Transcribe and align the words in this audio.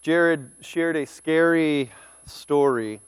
Jared 0.00 0.50
shared 0.60 0.96
a 0.96 1.04
scary 1.04 1.90
story. 2.24 3.00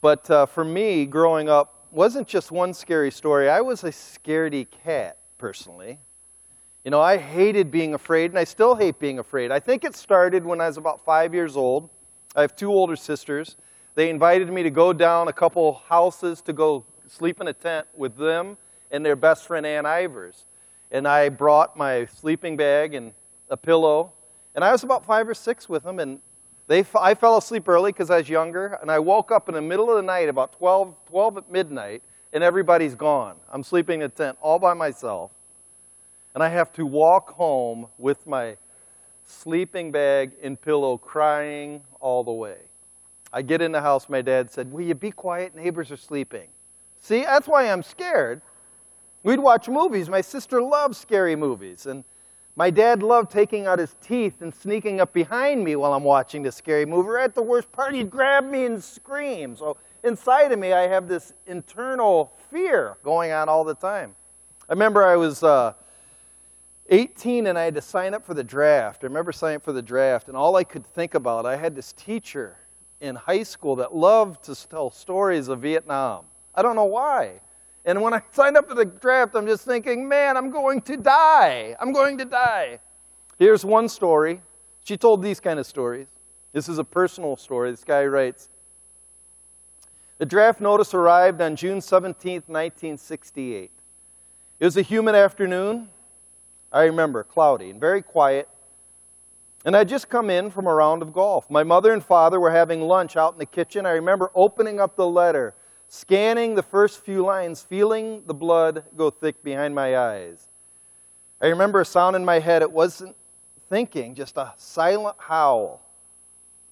But 0.00 0.30
uh, 0.30 0.46
for 0.46 0.64
me, 0.64 1.06
growing 1.06 1.48
up, 1.48 1.86
wasn't 1.90 2.28
just 2.28 2.50
one 2.50 2.74
scary 2.74 3.10
story. 3.10 3.48
I 3.48 3.62
was 3.62 3.84
a 3.84 3.88
scaredy 3.88 4.66
cat, 4.84 5.16
personally. 5.38 5.98
You 6.84 6.90
know, 6.90 7.00
I 7.00 7.16
hated 7.16 7.70
being 7.70 7.94
afraid, 7.94 8.32
and 8.32 8.38
I 8.38 8.44
still 8.44 8.74
hate 8.74 8.98
being 8.98 9.18
afraid. 9.18 9.50
I 9.50 9.60
think 9.60 9.84
it 9.84 9.96
started 9.96 10.44
when 10.44 10.60
I 10.60 10.66
was 10.66 10.76
about 10.76 11.02
five 11.02 11.32
years 11.32 11.56
old. 11.56 11.88
I 12.36 12.42
have 12.42 12.54
two 12.54 12.70
older 12.70 12.96
sisters. 12.96 13.56
They 13.94 14.10
invited 14.10 14.52
me 14.52 14.62
to 14.64 14.70
go 14.70 14.92
down 14.92 15.28
a 15.28 15.32
couple 15.32 15.74
houses 15.88 16.42
to 16.42 16.52
go 16.52 16.84
sleep 17.08 17.40
in 17.40 17.48
a 17.48 17.52
tent 17.52 17.86
with 17.96 18.16
them 18.16 18.58
and 18.90 19.06
their 19.06 19.16
best 19.16 19.46
friend, 19.46 19.64
Ann 19.64 19.84
Ivers. 19.84 20.44
And 20.90 21.08
I 21.08 21.30
brought 21.30 21.76
my 21.76 22.04
sleeping 22.06 22.56
bag 22.56 22.94
and 22.94 23.14
a 23.48 23.56
pillow. 23.56 24.12
And 24.54 24.64
I 24.64 24.72
was 24.72 24.84
about 24.84 25.04
five 25.04 25.28
or 25.28 25.34
six 25.34 25.68
with 25.68 25.82
them, 25.82 25.98
and 25.98 26.20
they, 26.66 26.84
I 26.98 27.14
fell 27.14 27.36
asleep 27.36 27.68
early 27.68 27.92
because 27.92 28.10
I 28.10 28.18
was 28.18 28.28
younger, 28.28 28.78
and 28.80 28.90
I 28.90 28.98
woke 28.98 29.30
up 29.30 29.48
in 29.48 29.54
the 29.54 29.62
middle 29.62 29.90
of 29.90 29.96
the 29.96 30.02
night, 30.02 30.28
about 30.28 30.52
12, 30.52 30.94
12 31.08 31.36
at 31.38 31.50
midnight, 31.50 32.02
and 32.32 32.42
everybody's 32.42 32.94
gone. 32.94 33.36
I'm 33.52 33.62
sleeping 33.62 34.00
in 34.00 34.06
a 34.06 34.08
tent 34.08 34.38
all 34.40 34.58
by 34.58 34.74
myself. 34.74 35.30
And 36.34 36.42
I 36.42 36.48
have 36.48 36.72
to 36.74 36.84
walk 36.84 37.30
home 37.34 37.86
with 37.98 38.26
my 38.26 38.56
sleeping 39.24 39.92
bag 39.92 40.32
and 40.42 40.60
pillow 40.60 40.98
crying 40.98 41.82
all 42.00 42.24
the 42.24 42.32
way. 42.32 42.58
I 43.32 43.42
get 43.42 43.62
in 43.62 43.72
the 43.72 43.80
house, 43.80 44.08
my 44.08 44.22
dad 44.22 44.50
said, 44.50 44.72
Will 44.72 44.84
you 44.84 44.94
be 44.94 45.10
quiet? 45.10 45.54
Neighbors 45.54 45.90
are 45.90 45.96
sleeping. 45.96 46.48
See, 47.00 47.22
that's 47.22 47.46
why 47.46 47.70
I'm 47.70 47.82
scared. 47.82 48.42
We'd 49.22 49.40
watch 49.40 49.68
movies. 49.68 50.08
My 50.08 50.20
sister 50.20 50.62
loves 50.62 50.98
scary 50.98 51.34
movies. 51.36 51.86
And 51.86 52.04
my 52.56 52.70
dad 52.70 53.02
loved 53.02 53.30
taking 53.30 53.66
out 53.66 53.78
his 53.78 53.96
teeth 54.00 54.40
and 54.40 54.54
sneaking 54.54 55.00
up 55.00 55.12
behind 55.12 55.64
me 55.64 55.74
while 55.74 55.92
I'm 55.92 56.04
watching 56.04 56.42
the 56.42 56.52
scary 56.52 56.86
movie. 56.86 57.08
Or 57.08 57.18
at 57.18 57.34
the 57.34 57.42
worst 57.42 57.70
part, 57.72 57.94
he'd 57.94 58.10
grab 58.10 58.48
me 58.48 58.64
and 58.64 58.82
scream. 58.82 59.56
So 59.56 59.76
inside 60.04 60.52
of 60.52 60.58
me, 60.58 60.72
I 60.72 60.86
have 60.86 61.08
this 61.08 61.32
internal 61.46 62.32
fear 62.50 62.96
going 63.02 63.32
on 63.32 63.48
all 63.48 63.64
the 63.64 63.74
time. 63.74 64.14
I 64.68 64.72
remember 64.72 65.04
I 65.04 65.16
was 65.16 65.42
uh, 65.42 65.74
18 66.90 67.48
and 67.48 67.58
I 67.58 67.64
had 67.64 67.74
to 67.74 67.82
sign 67.82 68.14
up 68.14 68.24
for 68.24 68.34
the 68.34 68.44
draft. 68.44 69.02
I 69.02 69.06
remember 69.06 69.32
signing 69.32 69.56
up 69.56 69.62
for 69.62 69.72
the 69.72 69.82
draft, 69.82 70.28
and 70.28 70.36
all 70.36 70.56
I 70.56 70.64
could 70.64 70.86
think 70.86 71.14
about, 71.14 71.46
I 71.46 71.56
had 71.56 71.74
this 71.74 71.92
teacher 71.92 72.56
in 73.00 73.16
high 73.16 73.42
school 73.42 73.76
that 73.76 73.94
loved 73.94 74.44
to 74.44 74.68
tell 74.68 74.90
stories 74.90 75.48
of 75.48 75.60
Vietnam. 75.60 76.24
I 76.54 76.62
don't 76.62 76.76
know 76.76 76.84
why. 76.84 77.40
And 77.84 78.00
when 78.00 78.14
I 78.14 78.22
signed 78.32 78.56
up 78.56 78.68
for 78.68 78.74
the 78.74 78.84
draft, 78.84 79.34
I'm 79.34 79.46
just 79.46 79.64
thinking, 79.64 80.08
man, 80.08 80.36
I'm 80.36 80.50
going 80.50 80.80
to 80.82 80.96
die. 80.96 81.76
I'm 81.78 81.92
going 81.92 82.16
to 82.18 82.24
die. 82.24 82.80
Here's 83.38 83.64
one 83.64 83.88
story. 83.88 84.40
She 84.84 84.96
told 84.96 85.22
these 85.22 85.40
kind 85.40 85.58
of 85.58 85.66
stories. 85.66 86.06
This 86.52 86.68
is 86.68 86.78
a 86.78 86.84
personal 86.84 87.36
story. 87.36 87.70
This 87.70 87.84
guy 87.84 88.04
writes 88.06 88.48
The 90.18 90.26
draft 90.26 90.60
notice 90.60 90.94
arrived 90.94 91.40
on 91.42 91.56
June 91.56 91.80
17, 91.80 92.44
1968. 92.46 93.70
It 94.60 94.64
was 94.64 94.76
a 94.76 94.82
humid 94.82 95.14
afternoon. 95.14 95.88
I 96.72 96.84
remember, 96.84 97.22
cloudy 97.22 97.70
and 97.70 97.80
very 97.80 98.02
quiet. 98.02 98.48
And 99.64 99.76
I'd 99.76 99.88
just 99.88 100.08
come 100.08 100.28
in 100.30 100.50
from 100.50 100.66
a 100.66 100.74
round 100.74 101.02
of 101.02 101.12
golf. 101.12 101.50
My 101.50 101.62
mother 101.62 101.92
and 101.92 102.04
father 102.04 102.38
were 102.38 102.50
having 102.50 102.82
lunch 102.82 103.16
out 103.16 103.32
in 103.32 103.38
the 103.38 103.46
kitchen. 103.46 103.86
I 103.86 103.92
remember 103.92 104.30
opening 104.34 104.78
up 104.78 104.96
the 104.96 105.06
letter 105.06 105.54
scanning 105.88 106.54
the 106.54 106.62
first 106.62 107.04
few 107.04 107.24
lines, 107.24 107.62
feeling 107.62 108.22
the 108.26 108.34
blood 108.34 108.84
go 108.96 109.10
thick 109.10 109.42
behind 109.42 109.74
my 109.74 109.96
eyes. 109.96 110.48
I 111.40 111.46
remember 111.48 111.80
a 111.80 111.84
sound 111.84 112.16
in 112.16 112.24
my 112.24 112.38
head. 112.38 112.62
It 112.62 112.72
wasn't 112.72 113.16
thinking, 113.68 114.14
just 114.14 114.36
a 114.36 114.54
silent 114.56 115.16
howl. 115.18 115.82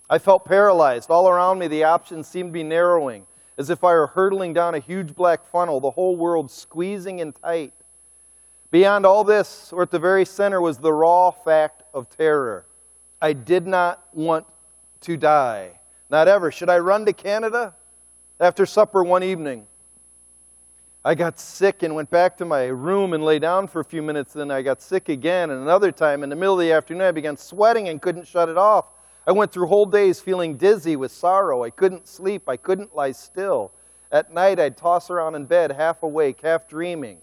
I 0.08 0.18
felt 0.18 0.44
paralyzed. 0.44 1.10
All 1.10 1.28
around 1.28 1.58
me, 1.58 1.68
the 1.68 1.84
options 1.84 2.28
seemed 2.28 2.50
to 2.50 2.52
be 2.52 2.62
narrowing, 2.62 3.26
as 3.58 3.70
if 3.70 3.84
I 3.84 3.92
were 3.92 4.08
hurtling 4.08 4.52
down 4.52 4.74
a 4.74 4.78
huge 4.78 5.14
black 5.14 5.46
funnel, 5.46 5.80
the 5.80 5.90
whole 5.90 6.16
world 6.16 6.50
squeezing 6.50 7.18
in 7.18 7.32
tight. 7.32 7.72
Beyond 8.70 9.04
all 9.04 9.24
this, 9.24 9.72
or 9.72 9.82
at 9.82 9.90
the 9.90 9.98
very 9.98 10.24
center, 10.24 10.60
was 10.60 10.78
the 10.78 10.92
raw 10.92 11.30
fact 11.30 11.82
of 11.92 12.08
terror. 12.08 12.66
I 13.20 13.34
did 13.34 13.66
not 13.66 14.06
want 14.12 14.46
to 15.02 15.16
die. 15.16 15.80
Not 16.10 16.28
ever. 16.28 16.50
Should 16.50 16.70
I 16.70 16.78
run 16.78 17.04
to 17.06 17.12
Canada? 17.12 17.74
After 18.42 18.66
supper 18.66 19.04
one 19.04 19.22
evening, 19.22 19.68
I 21.04 21.14
got 21.14 21.38
sick 21.38 21.84
and 21.84 21.94
went 21.94 22.10
back 22.10 22.36
to 22.38 22.44
my 22.44 22.64
room 22.64 23.12
and 23.12 23.24
lay 23.24 23.38
down 23.38 23.68
for 23.68 23.78
a 23.78 23.84
few 23.84 24.02
minutes. 24.02 24.32
Then 24.32 24.50
I 24.50 24.62
got 24.62 24.82
sick 24.82 25.08
again. 25.08 25.50
And 25.50 25.62
another 25.62 25.92
time 25.92 26.24
in 26.24 26.28
the 26.28 26.34
middle 26.34 26.54
of 26.54 26.58
the 26.58 26.72
afternoon, 26.72 27.02
I 27.02 27.12
began 27.12 27.36
sweating 27.36 27.88
and 27.88 28.02
couldn't 28.02 28.26
shut 28.26 28.48
it 28.48 28.58
off. 28.58 28.86
I 29.28 29.30
went 29.30 29.52
through 29.52 29.68
whole 29.68 29.86
days 29.86 30.18
feeling 30.18 30.56
dizzy 30.56 30.96
with 30.96 31.12
sorrow. 31.12 31.62
I 31.62 31.70
couldn't 31.70 32.08
sleep. 32.08 32.48
I 32.48 32.56
couldn't 32.56 32.96
lie 32.96 33.12
still. 33.12 33.70
At 34.10 34.34
night, 34.34 34.58
I'd 34.58 34.76
toss 34.76 35.08
around 35.08 35.36
in 35.36 35.44
bed, 35.44 35.70
half 35.70 36.02
awake, 36.02 36.40
half 36.42 36.66
dreaming, 36.66 37.18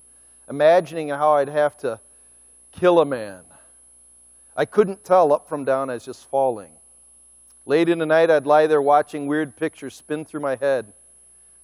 imagining 0.49 1.09
how 1.09 1.33
I'd 1.33 1.49
have 1.49 1.75
to 1.79 1.99
kill 2.71 3.01
a 3.01 3.05
man. 3.05 3.41
I 4.55 4.63
couldn't 4.63 5.03
tell 5.03 5.33
up 5.33 5.49
from 5.49 5.65
down, 5.65 5.89
I 5.89 5.95
was 5.95 6.05
just 6.05 6.29
falling. 6.29 6.71
Late 7.65 7.89
in 7.89 7.99
the 7.99 8.05
night, 8.05 8.31
I'd 8.31 8.45
lie 8.45 8.67
there 8.67 8.81
watching 8.81 9.27
weird 9.27 9.57
pictures 9.57 9.95
spin 9.95 10.23
through 10.23 10.39
my 10.39 10.55
head. 10.55 10.93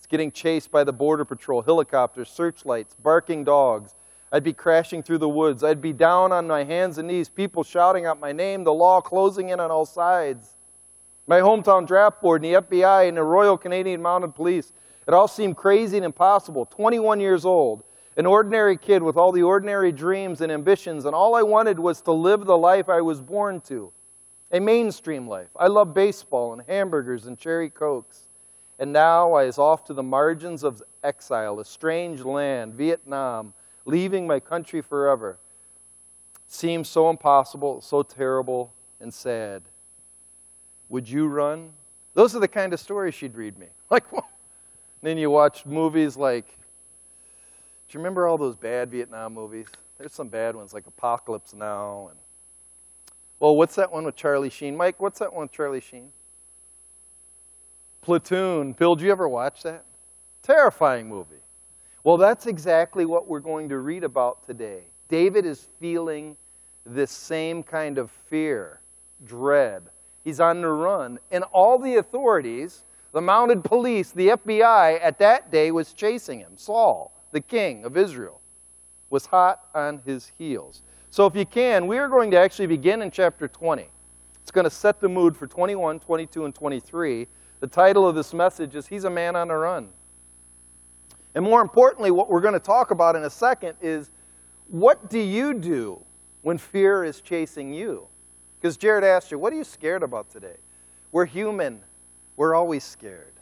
It's 0.06 0.12
getting 0.12 0.32
chased 0.32 0.70
by 0.70 0.84
the 0.84 0.94
Border 0.94 1.26
Patrol, 1.26 1.64
helicopters, 1.64 2.30
searchlights, 2.30 2.94
barking 3.02 3.44
dogs. 3.44 3.96
I'd 4.32 4.44
be 4.44 4.54
crashing 4.54 5.02
through 5.02 5.18
the 5.18 5.28
woods. 5.28 5.64
I'd 5.64 5.82
be 5.82 5.94
down 5.94 6.32
on 6.32 6.46
my 6.46 6.64
hands 6.64 7.00
and 7.00 7.08
knees, 7.08 7.28
people 7.28 7.64
shouting 7.64 8.06
out 8.06 8.20
my 8.20 8.32
name, 8.32 8.64
the 8.64 8.72
law 8.72 9.02
closing 9.02 9.50
in 9.50 9.60
on 9.60 9.72
all 9.72 9.88
sides. 9.88 10.58
My 11.26 11.40
hometown 11.40 11.88
draft 11.88 12.22
board 12.22 12.46
and 12.46 12.54
the 12.54 12.62
FBI 12.62 13.08
and 13.08 13.18
the 13.18 13.24
Royal 13.24 13.58
Canadian 13.58 14.00
Mounted 14.00 14.36
Police. 14.36 14.74
It 15.08 15.16
all 15.16 15.28
seemed 15.28 15.58
crazy 15.58 15.98
and 15.98 16.06
impossible. 16.06 16.68
21 16.68 17.20
years 17.20 17.44
old, 17.44 17.84
an 18.16 18.28
ordinary 18.28 18.78
kid 18.78 19.02
with 19.02 19.18
all 19.18 19.32
the 19.32 19.42
ordinary 19.42 19.92
dreams 19.92 20.40
and 20.40 20.52
ambitions, 20.52 21.06
and 21.06 21.16
all 21.16 21.34
I 21.34 21.42
wanted 21.42 21.80
was 21.80 22.02
to 22.02 22.12
live 22.12 22.46
the 22.46 22.56
life 22.56 22.90
I 22.90 23.02
was 23.02 23.22
born 23.22 23.60
to 23.62 23.92
a 24.52 24.60
mainstream 24.60 25.28
life. 25.28 25.50
I 25.56 25.66
love 25.66 25.96
baseball 25.96 26.54
and 26.54 26.62
hamburgers 26.68 27.26
and 27.26 27.40
cherry 27.40 27.72
cokes. 27.72 28.25
And 28.78 28.92
now 28.92 29.34
I 29.34 29.46
is 29.46 29.58
off 29.58 29.86
to 29.86 29.94
the 29.94 30.04
margins 30.04 30.64
of 30.64 30.84
exile, 31.04 31.60
a 31.60 31.66
strange 31.66 32.22
land, 32.22 32.74
Vietnam, 32.74 33.54
leaving 33.86 34.28
my 34.28 34.40
country 34.40 34.82
forever. 34.82 35.38
Seems 36.48 36.90
so 36.90 37.10
impossible, 37.10 37.82
so 37.82 38.04
terrible, 38.04 38.74
and 39.00 39.14
sad. 39.14 39.64
Would 40.90 41.10
you 41.10 41.28
run? 41.28 41.72
Those 42.14 42.36
are 42.36 42.40
the 42.40 42.48
kind 42.48 42.74
of 42.74 42.80
stories 42.80 43.14
she'd 43.14 43.36
read 43.36 43.58
me. 43.58 43.68
Like, 43.90 44.04
then 45.04 45.20
you 45.20 45.30
watch 45.30 45.66
movies 45.68 46.18
like, 46.18 46.48
do 46.48 46.54
you 47.92 48.00
remember 48.00 48.26
all 48.26 48.38
those 48.38 48.56
bad 48.56 48.90
Vietnam 48.90 49.36
movies? 49.36 49.68
There's 50.00 50.12
some 50.12 50.28
bad 50.28 50.56
ones 50.56 50.74
like 50.74 50.88
Apocalypse 50.88 51.54
Now 51.54 52.08
and 52.10 52.18
well, 53.40 53.56
what's 53.56 53.76
that 53.76 53.92
one 53.92 54.06
with 54.06 54.16
Charlie 54.16 54.50
Sheen? 54.50 54.78
Mike, 54.78 55.00
what's 55.00 55.20
that 55.20 55.34
one 55.34 55.44
with 55.44 55.52
Charlie 55.52 55.82
Sheen? 55.82 56.10
Platoon. 58.06 58.74
Bill, 58.74 58.96
did 58.96 59.06
you 59.06 59.12
ever 59.12 59.28
watch 59.28 59.64
that? 59.64 59.84
Terrifying 60.44 61.10
movie. 61.10 61.42
Well, 62.04 62.18
that's 62.18 62.46
exactly 62.46 63.04
what 63.04 63.28
we're 63.28 63.40
going 63.40 63.68
to 63.70 63.80
read 63.80 64.04
about 64.04 64.46
today. 64.46 64.84
David 65.10 65.44
is 65.44 65.70
feeling 65.80 66.38
this 66.86 67.10
same 67.10 67.64
kind 67.64 67.98
of 67.98 68.12
fear, 68.30 68.80
dread. 69.26 69.82
He's 70.24 70.40
on 70.40 70.62
the 70.62 70.68
run. 70.68 71.18
And 71.32 71.44
all 71.46 71.80
the 71.80 71.96
authorities, 71.96 72.84
the 73.12 73.22
mounted 73.22 73.64
police, 73.64 74.12
the 74.12 74.30
FBI 74.30 75.00
at 75.02 75.18
that 75.18 75.52
day 75.52 75.72
was 75.72 75.92
chasing 75.92 76.38
him. 76.38 76.58
Saul, 76.58 77.12
the 77.32 77.42
king 77.42 77.86
of 77.86 77.98
Israel, 77.98 78.40
was 79.10 79.26
hot 79.26 79.62
on 79.74 80.00
his 80.06 80.32
heels. 80.38 80.84
So, 81.10 81.26
if 81.26 81.36
you 81.36 81.46
can, 81.48 81.88
we 81.88 81.98
are 81.98 82.08
going 82.08 82.30
to 82.32 82.38
actually 82.38 82.68
begin 82.68 83.02
in 83.02 83.10
chapter 83.10 83.48
20. 83.48 83.90
It's 84.44 84.52
going 84.52 84.66
to 84.66 84.70
set 84.70 85.02
the 85.02 85.10
mood 85.10 85.36
for 85.36 85.48
21, 85.48 86.02
22, 86.02 86.46
and 86.46 86.54
23. 86.54 87.28
The 87.60 87.68
title 87.68 88.08
of 88.08 88.16
this 88.16 88.34
message 88.34 88.76
is 88.76 88.88
He's 88.88 89.04
a 89.04 89.10
Man 89.10 89.36
on 89.36 89.48
the 89.48 89.56
Run. 89.56 89.90
And 91.34 91.44
more 91.44 91.62
importantly, 91.62 92.12
what 92.12 92.30
we're 92.30 92.42
going 92.42 92.54
to 92.54 92.60
talk 92.60 92.92
about 92.92 93.16
in 93.16 93.24
a 93.24 93.30
second 93.30 93.76
is 93.82 94.10
what 94.68 95.10
do 95.10 95.20
you 95.20 95.54
do 95.54 96.02
when 96.42 96.58
fear 96.58 97.04
is 97.04 97.22
chasing 97.22 97.74
you? 97.74 98.08
Because 98.60 98.78
Jared 98.78 99.04
asked 99.04 99.32
you, 99.32 99.38
what 99.38 99.54
are 99.54 99.56
you 99.56 99.64
scared 99.64 100.04
about 100.04 100.30
today? 100.30 100.56
We're 101.12 101.26
human, 101.26 101.82
we're 102.38 102.56
always 102.56 102.84
scared. 102.84 103.34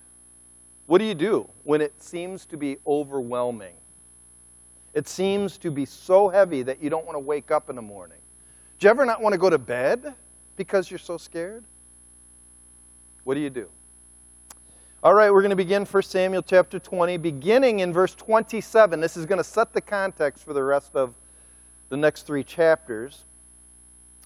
What 0.88 0.98
do 0.98 1.06
you 1.06 1.16
do 1.16 1.50
when 1.64 1.82
it 1.82 2.02
seems 2.02 2.46
to 2.48 2.58
be 2.58 2.78
overwhelming? 2.86 3.76
It 4.94 5.08
seems 5.08 5.58
to 5.60 5.72
be 5.72 5.86
so 5.86 6.30
heavy 6.30 6.62
that 6.64 6.82
you 6.82 6.90
don't 6.90 7.06
want 7.06 7.16
to 7.16 7.20
wake 7.20 7.52
up 7.52 7.70
in 7.70 7.76
the 7.76 7.82
morning. 7.82 8.18
Do 8.80 8.88
you 8.88 8.92
ever 8.92 9.06
not 9.06 9.22
want 9.22 9.34
to 9.34 9.40
go 9.40 9.50
to 9.50 9.58
bed 9.58 10.14
because 10.56 10.92
you're 10.92 11.00
so 11.00 11.18
scared? 11.18 11.64
What 13.24 13.36
do 13.36 13.40
you 13.40 13.50
do? 13.50 13.70
All 15.04 15.14
right, 15.14 15.34
we're 15.34 15.42
going 15.42 15.50
to 15.50 15.58
begin 15.58 15.84
1 15.84 16.04
Samuel 16.04 16.42
chapter 16.42 16.80
20, 16.80 17.18
beginning 17.18 17.82
in 17.82 17.92
verse 17.92 18.16
27. 18.16 19.02
This 19.02 19.18
is 19.18 19.26
going 19.26 19.38
to 19.38 19.44
set 19.44 19.74
the 19.74 19.82
context 19.82 20.46
for 20.46 20.54
the 20.54 20.64
rest 20.64 20.96
of 20.96 21.14
the 21.90 21.98
next 21.98 22.22
three 22.22 22.42
chapters. 22.42 23.26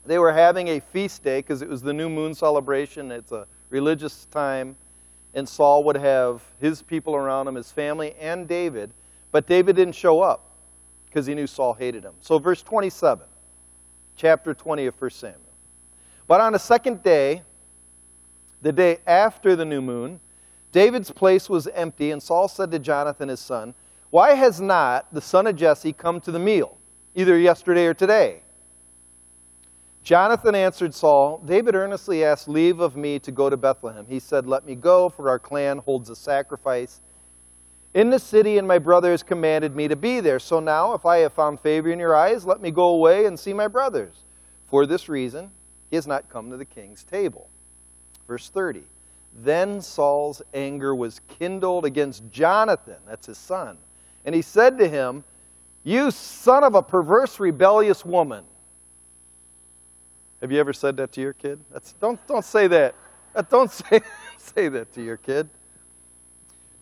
They 0.05 0.19
were 0.19 0.31
having 0.31 0.67
a 0.67 0.79
feast 0.79 1.23
day 1.23 1.39
because 1.39 1.63
it 1.63 1.67
was 1.67 1.81
the 1.81 1.93
new 1.93 2.09
moon 2.09 2.35
celebration. 2.35 3.11
It's 3.11 3.31
a 3.31 3.47
religious 3.71 4.25
time. 4.25 4.75
And 5.33 5.49
Saul 5.49 5.83
would 5.85 5.97
have 5.97 6.43
his 6.61 6.83
people 6.83 7.15
around 7.15 7.47
him, 7.47 7.55
his 7.55 7.71
family, 7.71 8.13
and 8.19 8.47
David. 8.47 8.91
But 9.31 9.47
David 9.47 9.77
didn't 9.77 9.95
show 9.95 10.21
up 10.21 10.51
because 11.07 11.25
he 11.25 11.33
knew 11.33 11.47
Saul 11.47 11.73
hated 11.73 12.03
him. 12.03 12.13
So, 12.21 12.37
verse 12.37 12.61
27, 12.61 13.25
chapter 14.15 14.53
20 14.53 14.85
of 14.85 15.01
1 15.01 15.09
Samuel. 15.09 15.41
But 16.27 16.39
on 16.39 16.53
the 16.53 16.59
second 16.59 17.01
day, 17.01 17.41
the 18.61 18.71
day 18.71 18.99
after 19.07 19.55
the 19.55 19.65
new 19.65 19.81
moon, 19.81 20.19
David's 20.71 21.11
place 21.11 21.49
was 21.49 21.67
empty, 21.67 22.11
and 22.11 22.21
Saul 22.21 22.47
said 22.47 22.71
to 22.71 22.79
Jonathan 22.79 23.29
his 23.29 23.39
son, 23.39 23.73
Why 24.09 24.33
has 24.33 24.59
not 24.59 25.13
the 25.13 25.21
son 25.21 25.47
of 25.47 25.55
Jesse 25.55 25.93
come 25.93 26.19
to 26.21 26.31
the 26.31 26.39
meal, 26.39 26.77
either 27.15 27.37
yesterday 27.37 27.85
or 27.85 27.93
today? 27.93 28.41
Jonathan 30.03 30.55
answered 30.55 30.93
Saul, 30.93 31.41
David 31.45 31.75
earnestly 31.75 32.23
asked 32.23 32.47
leave 32.47 32.79
of 32.79 32.95
me 32.95 33.19
to 33.19 33.31
go 33.31 33.49
to 33.49 33.57
Bethlehem. 33.57 34.05
He 34.07 34.19
said, 34.19 34.47
Let 34.47 34.65
me 34.65 34.75
go, 34.75 35.09
for 35.09 35.29
our 35.29 35.39
clan 35.39 35.79
holds 35.79 36.09
a 36.09 36.15
sacrifice 36.15 37.01
in 37.93 38.09
the 38.09 38.19
city, 38.19 38.57
and 38.57 38.67
my 38.67 38.79
brothers 38.79 39.23
commanded 39.23 39.75
me 39.75 39.87
to 39.87 39.95
be 39.95 40.19
there. 40.19 40.39
So 40.39 40.59
now, 40.59 40.93
if 40.93 41.05
I 41.05 41.17
have 41.17 41.33
found 41.33 41.59
favor 41.59 41.89
in 41.89 41.99
your 41.99 42.15
eyes, 42.15 42.45
let 42.45 42.61
me 42.61 42.71
go 42.71 42.89
away 42.89 43.25
and 43.25 43.39
see 43.39 43.53
my 43.53 43.67
brothers. 43.67 44.23
For 44.67 44.85
this 44.85 45.09
reason, 45.09 45.51
he 45.89 45.95
has 45.95 46.07
not 46.07 46.29
come 46.29 46.51
to 46.51 46.57
the 46.57 46.65
king's 46.65 47.03
table. 47.03 47.49
Verse 48.27 48.49
30. 48.49 48.83
Then 49.33 49.81
Saul's 49.81 50.41
anger 50.53 50.95
was 50.95 51.21
kindled 51.27 51.85
against 51.85 52.23
Jonathan, 52.31 52.97
that's 53.05 53.27
his 53.27 53.37
son. 53.37 53.77
And 54.25 54.33
he 54.33 54.41
said 54.41 54.77
to 54.79 54.87
him, 54.87 55.23
You 55.83 56.11
son 56.11 56.63
of 56.63 56.75
a 56.75 56.81
perverse, 56.81 57.39
rebellious 57.39 58.03
woman. 58.03 58.43
Have 60.41 60.51
you 60.51 60.59
ever 60.59 60.73
said 60.73 60.97
that 60.97 61.11
to 61.13 61.21
your 61.21 61.33
kid? 61.33 61.59
That's, 61.71 61.93
don't, 61.93 62.19
don't 62.27 62.45
say 62.45 62.67
that. 62.67 62.95
Uh, 63.33 63.41
don't 63.43 63.71
say, 63.71 64.01
say 64.37 64.67
that 64.69 64.93
to 64.93 65.03
your 65.03 65.17
kid. 65.17 65.49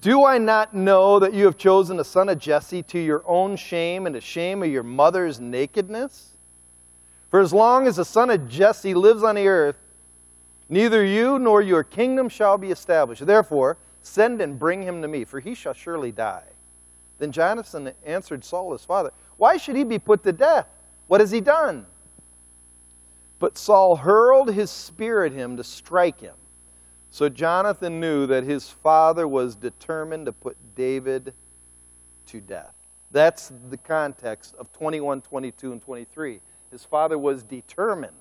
Do 0.01 0.25
I 0.25 0.38
not 0.38 0.74
know 0.74 1.19
that 1.19 1.33
you 1.33 1.45
have 1.45 1.57
chosen 1.57 1.97
the 1.97 2.06
son 2.06 2.30
of 2.30 2.38
Jesse 2.38 2.83
to 2.83 3.00
your 3.00 3.24
own 3.25 3.56
shame 3.56 4.06
and 4.06 4.13
the 4.13 4.21
shame 4.21 4.62
of 4.62 4.69
your 4.69 4.83
mother's 4.83 5.39
nakedness? 5.39 6.38
For 7.31 7.39
as 7.39 7.51
long 7.51 7.88
as 7.88 7.95
the 7.95 8.06
son 8.06 8.30
of 8.30 8.47
Jesse 8.47 8.94
lives 8.94 9.24
on 9.24 9.36
the 9.36 9.47
earth, 9.47 9.77
neither 10.69 11.03
you 11.03 11.39
nor 11.39 11.62
your 11.62 11.83
kingdom 11.83 12.29
shall 12.29 12.57
be 12.57 12.71
established. 12.71 13.25
Therefore, 13.25 13.77
send 14.01 14.41
and 14.41 14.59
bring 14.59 14.81
him 14.81 15.01
to 15.01 15.07
me, 15.07 15.25
for 15.25 15.39
he 15.39 15.56
shall 15.56 15.73
surely 15.73 16.12
die. 16.12 16.45
Then 17.17 17.31
Jonathan 17.31 17.91
answered 18.06 18.44
Saul 18.44 18.73
his 18.73 18.83
father, 18.83 19.12
Why 19.38 19.57
should 19.57 19.75
he 19.75 19.83
be 19.83 20.00
put 20.00 20.23
to 20.23 20.33
death? 20.33 20.67
What 21.07 21.21
has 21.21 21.31
he 21.31 21.41
done? 21.41 21.85
But 23.39 23.57
Saul 23.57 23.95
hurled 23.97 24.53
his 24.53 24.71
spear 24.71 25.25
at 25.25 25.31
him 25.31 25.57
to 25.57 25.63
strike 25.63 26.19
him. 26.19 26.35
So 27.09 27.29
Jonathan 27.29 28.00
knew 28.00 28.25
that 28.27 28.44
his 28.44 28.69
father 28.69 29.27
was 29.27 29.56
determined 29.56 30.25
to 30.25 30.33
put 30.33 30.57
David 30.75 31.33
to 32.27 32.41
death. 32.41 32.73
That's 33.11 33.53
the 33.69 33.77
context 33.77 34.56
of 34.56 34.71
21, 34.73 35.21
22, 35.21 35.71
and 35.71 35.81
23. 35.81 36.41
His 36.71 36.83
father 36.83 37.18
was 37.18 37.44
determined, 37.44 38.11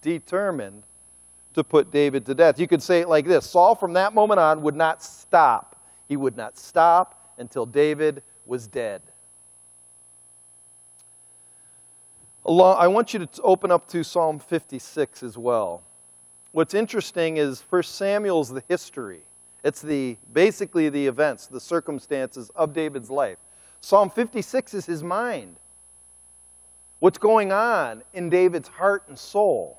determined 0.00 0.84
to 1.58 1.64
put 1.64 1.90
David 1.90 2.24
to 2.26 2.34
death. 2.34 2.58
You 2.58 2.66
could 2.66 2.82
say 2.82 3.00
it 3.00 3.08
like 3.08 3.26
this 3.26 3.44
Saul, 3.48 3.74
from 3.74 3.92
that 3.92 4.14
moment 4.14 4.40
on, 4.40 4.62
would 4.62 4.76
not 4.76 5.02
stop. 5.02 5.76
He 6.08 6.16
would 6.16 6.36
not 6.36 6.56
stop 6.56 7.34
until 7.36 7.66
David 7.66 8.22
was 8.46 8.66
dead. 8.66 9.02
I 12.46 12.86
want 12.86 13.12
you 13.12 13.26
to 13.26 13.42
open 13.42 13.70
up 13.70 13.86
to 13.88 14.02
Psalm 14.02 14.38
56 14.38 15.22
as 15.22 15.36
well. 15.36 15.82
What's 16.52 16.72
interesting 16.72 17.36
is 17.36 17.62
1 17.68 17.82
Samuel's 17.82 18.48
the 18.48 18.62
history. 18.68 19.20
It's 19.62 19.82
the 19.82 20.16
basically 20.32 20.88
the 20.88 21.06
events, 21.06 21.46
the 21.46 21.60
circumstances 21.60 22.50
of 22.56 22.72
David's 22.72 23.10
life. 23.10 23.36
Psalm 23.82 24.08
56 24.08 24.72
is 24.72 24.86
his 24.86 25.02
mind. 25.02 25.56
What's 27.00 27.18
going 27.18 27.52
on 27.52 28.02
in 28.14 28.30
David's 28.30 28.68
heart 28.68 29.04
and 29.08 29.18
soul. 29.18 29.78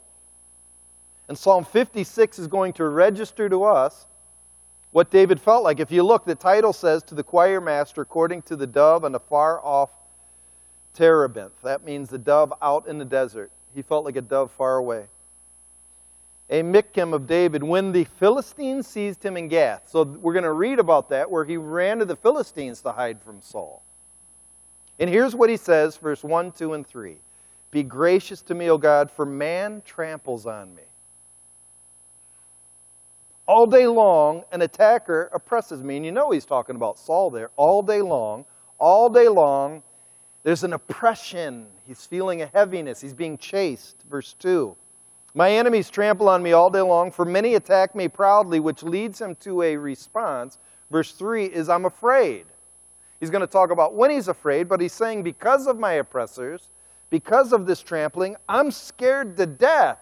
And 1.29 1.37
Psalm 1.37 1.63
56 1.63 2.39
is 2.39 2.47
going 2.47 2.73
to 2.73 2.85
register 2.87 3.47
to 3.47 3.63
us 3.63 4.07
what 4.91 5.11
David 5.11 5.39
felt 5.39 5.63
like. 5.63 5.79
If 5.79 5.91
you 5.91 6.01
look, 6.01 6.25
the 6.25 6.33
title 6.33 6.73
says, 6.73 7.03
To 7.03 7.15
the 7.15 7.23
choir 7.23 7.61
master, 7.61 8.01
according 8.01 8.41
to 8.43 8.55
the 8.55 8.65
dove 8.65 9.05
on 9.05 9.13
a 9.13 9.19
far 9.19 9.63
off 9.63 9.91
terebinth. 10.95 11.53
That 11.63 11.85
means 11.85 12.09
the 12.09 12.17
dove 12.17 12.51
out 12.63 12.87
in 12.87 12.97
the 12.97 13.05
desert. 13.05 13.51
He 13.75 13.83
felt 13.83 14.05
like 14.05 14.15
a 14.15 14.21
dove 14.21 14.51
far 14.51 14.77
away. 14.77 15.05
A 16.49 16.63
Michtam 16.63 17.13
of 17.13 17.27
David 17.27 17.61
when 17.61 17.91
the 17.91 18.05
Philistines 18.05 18.87
seized 18.87 19.23
him 19.23 19.37
in 19.37 19.49
Gath. 19.49 19.83
So 19.85 20.01
we're 20.01 20.33
going 20.33 20.43
to 20.43 20.51
read 20.51 20.79
about 20.79 21.09
that 21.09 21.29
where 21.29 21.45
he 21.45 21.57
ran 21.57 21.99
to 21.99 22.05
the 22.05 22.15
Philistines 22.15 22.81
to 22.81 22.91
hide 22.91 23.21
from 23.21 23.39
Saul. 23.43 23.83
And 24.97 25.07
here's 25.07 25.35
what 25.35 25.51
he 25.51 25.57
says, 25.57 25.95
verse 25.95 26.23
1, 26.23 26.53
2, 26.53 26.73
and 26.73 26.87
3. 26.87 27.17
Be 27.69 27.83
gracious 27.83 28.41
to 28.41 28.55
me, 28.55 28.71
O 28.71 28.79
God, 28.79 29.11
for 29.11 29.27
man 29.27 29.83
tramples 29.85 30.47
on 30.47 30.73
me. 30.73 30.81
All 33.49 33.65
day 33.65 33.87
long, 33.87 34.43
an 34.51 34.61
attacker 34.61 35.27
oppresses 35.33 35.81
me. 35.81 35.97
And 35.97 36.05
you 36.05 36.11
know 36.11 36.29
he's 36.29 36.45
talking 36.45 36.75
about 36.75 36.99
Saul 36.99 37.31
there. 37.31 37.49
All 37.55 37.81
day 37.81 37.99
long, 37.99 38.45
all 38.77 39.09
day 39.09 39.27
long, 39.27 39.81
there's 40.43 40.63
an 40.63 40.73
oppression. 40.73 41.65
He's 41.87 42.05
feeling 42.05 42.43
a 42.43 42.45
heaviness. 42.45 43.01
He's 43.01 43.15
being 43.15 43.39
chased. 43.39 44.03
Verse 44.07 44.35
2. 44.37 44.75
My 45.33 45.49
enemies 45.49 45.89
trample 45.89 46.29
on 46.29 46.43
me 46.43 46.51
all 46.51 46.69
day 46.69 46.81
long, 46.81 47.11
for 47.11 47.25
many 47.25 47.55
attack 47.55 47.95
me 47.95 48.07
proudly, 48.07 48.59
which 48.59 48.83
leads 48.83 49.19
him 49.19 49.33
to 49.37 49.63
a 49.63 49.75
response. 49.75 50.59
Verse 50.91 51.13
3 51.13 51.45
is, 51.45 51.69
I'm 51.69 51.85
afraid. 51.85 52.45
He's 53.19 53.31
going 53.31 53.41
to 53.41 53.47
talk 53.47 53.71
about 53.71 53.95
when 53.95 54.11
he's 54.11 54.27
afraid, 54.27 54.69
but 54.69 54.79
he's 54.79 54.93
saying, 54.93 55.23
because 55.23 55.65
of 55.65 55.79
my 55.79 55.93
oppressors, 55.93 56.69
because 57.09 57.51
of 57.51 57.65
this 57.65 57.81
trampling, 57.81 58.35
I'm 58.47 58.69
scared 58.69 59.37
to 59.37 59.47
death. 59.47 59.97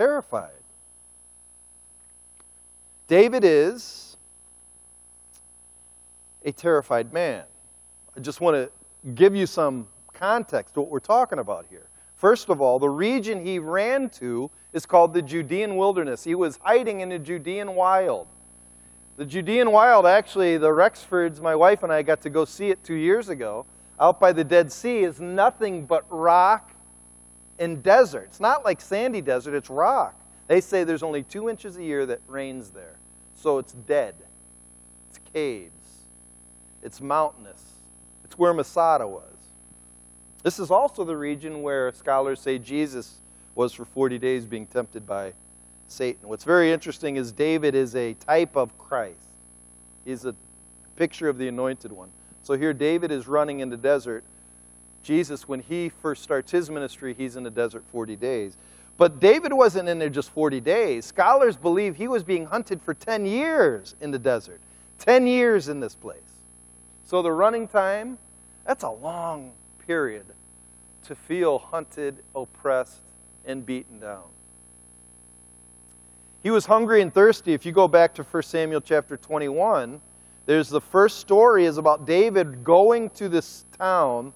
Terrified. 0.00 0.52
David 3.06 3.44
is 3.44 4.16
a 6.42 6.52
terrified 6.52 7.12
man. 7.12 7.44
I 8.16 8.20
just 8.20 8.40
want 8.40 8.56
to 8.56 8.70
give 9.14 9.36
you 9.36 9.44
some 9.44 9.86
context 10.14 10.72
to 10.72 10.80
what 10.80 10.90
we're 10.90 11.00
talking 11.00 11.38
about 11.38 11.66
here. 11.68 11.86
First 12.16 12.48
of 12.48 12.62
all, 12.62 12.78
the 12.78 12.88
region 12.88 13.44
he 13.44 13.58
ran 13.58 14.08
to 14.20 14.50
is 14.72 14.86
called 14.86 15.12
the 15.12 15.20
Judean 15.20 15.76
wilderness. 15.76 16.24
He 16.24 16.34
was 16.34 16.58
hiding 16.62 17.02
in 17.02 17.10
the 17.10 17.18
Judean 17.18 17.74
wild. 17.74 18.26
The 19.18 19.26
Judean 19.26 19.70
wild, 19.70 20.06
actually, 20.06 20.56
the 20.56 20.70
Rexfords, 20.70 21.42
my 21.42 21.54
wife 21.54 21.82
and 21.82 21.92
I 21.92 22.00
got 22.00 22.22
to 22.22 22.30
go 22.30 22.46
see 22.46 22.70
it 22.70 22.82
two 22.82 22.94
years 22.94 23.28
ago, 23.28 23.66
out 24.00 24.18
by 24.18 24.32
the 24.32 24.44
Dead 24.44 24.72
Sea, 24.72 25.00
is 25.00 25.20
nothing 25.20 25.84
but 25.84 26.06
rock 26.08 26.72
and 27.60 27.82
desert. 27.82 28.24
It's 28.30 28.40
not 28.40 28.64
like 28.64 28.80
sandy 28.80 29.20
desert, 29.20 29.54
it's 29.54 29.70
rock. 29.70 30.18
They 30.48 30.60
say 30.60 30.82
there's 30.82 31.04
only 31.04 31.22
two 31.22 31.48
inches 31.48 31.76
a 31.76 31.84
year 31.84 32.04
that 32.06 32.20
rains 32.26 32.70
there. 32.70 32.96
So 33.36 33.58
it's 33.58 33.72
dead, 33.72 34.16
it's 35.08 35.20
caves. 35.32 35.70
It's 36.82 37.00
mountainous. 37.00 37.62
It's 38.24 38.38
where 38.38 38.54
Masada 38.54 39.06
was. 39.06 39.24
This 40.42 40.58
is 40.58 40.70
also 40.70 41.04
the 41.04 41.16
region 41.16 41.62
where 41.62 41.92
scholars 41.92 42.40
say 42.40 42.58
Jesus 42.58 43.16
was 43.54 43.74
for 43.74 43.84
40 43.84 44.18
days 44.18 44.46
being 44.46 44.66
tempted 44.66 45.06
by 45.06 45.34
Satan. 45.88 46.28
What's 46.28 46.44
very 46.44 46.72
interesting 46.72 47.16
is 47.16 47.32
David 47.32 47.74
is 47.74 47.94
a 47.94 48.14
type 48.14 48.56
of 48.56 48.76
Christ. 48.78 49.28
He's 50.04 50.24
a 50.24 50.34
picture 50.96 51.28
of 51.28 51.36
the 51.36 51.48
anointed 51.48 51.92
one. 51.92 52.08
So 52.42 52.54
here 52.54 52.72
David 52.72 53.10
is 53.10 53.28
running 53.28 53.60
in 53.60 53.68
the 53.68 53.76
desert. 53.76 54.24
Jesus, 55.02 55.48
when 55.48 55.60
he 55.60 55.88
first 55.88 56.22
starts 56.22 56.52
his 56.52 56.70
ministry, 56.70 57.14
he's 57.14 57.36
in 57.36 57.42
the 57.42 57.50
desert 57.50 57.84
40 57.90 58.16
days. 58.16 58.56
But 58.96 59.18
David 59.18 59.52
wasn't 59.52 59.88
in 59.88 59.98
there 59.98 60.10
just 60.10 60.30
40 60.30 60.60
days. 60.60 61.06
Scholars 61.06 61.56
believe 61.56 61.96
he 61.96 62.06
was 62.06 62.22
being 62.22 62.44
hunted 62.44 62.82
for 62.82 62.92
10 62.92 63.24
years 63.24 63.94
in 64.00 64.10
the 64.10 64.18
desert. 64.18 64.60
10 64.98 65.26
years 65.26 65.68
in 65.68 65.80
this 65.80 65.94
place. 65.94 66.20
So 67.04 67.22
the 67.22 67.32
running 67.32 67.66
time, 67.66 68.18
that's 68.66 68.84
a 68.84 68.90
long 68.90 69.52
period 69.86 70.26
to 71.04 71.14
feel 71.14 71.58
hunted, 71.58 72.18
oppressed, 72.34 73.00
and 73.46 73.64
beaten 73.64 73.98
down. 74.00 74.24
He 76.42 76.50
was 76.50 76.66
hungry 76.66 77.02
and 77.02 77.12
thirsty. 77.12 77.52
If 77.54 77.66
you 77.66 77.72
go 77.72 77.88
back 77.88 78.14
to 78.14 78.22
1 78.22 78.42
Samuel 78.42 78.80
chapter 78.80 79.16
21, 79.16 80.00
there's 80.46 80.68
the 80.68 80.80
first 80.80 81.18
story 81.18 81.64
is 81.64 81.78
about 81.78 82.06
David 82.06 82.64
going 82.64 83.10
to 83.10 83.28
this 83.28 83.64
town 83.78 84.32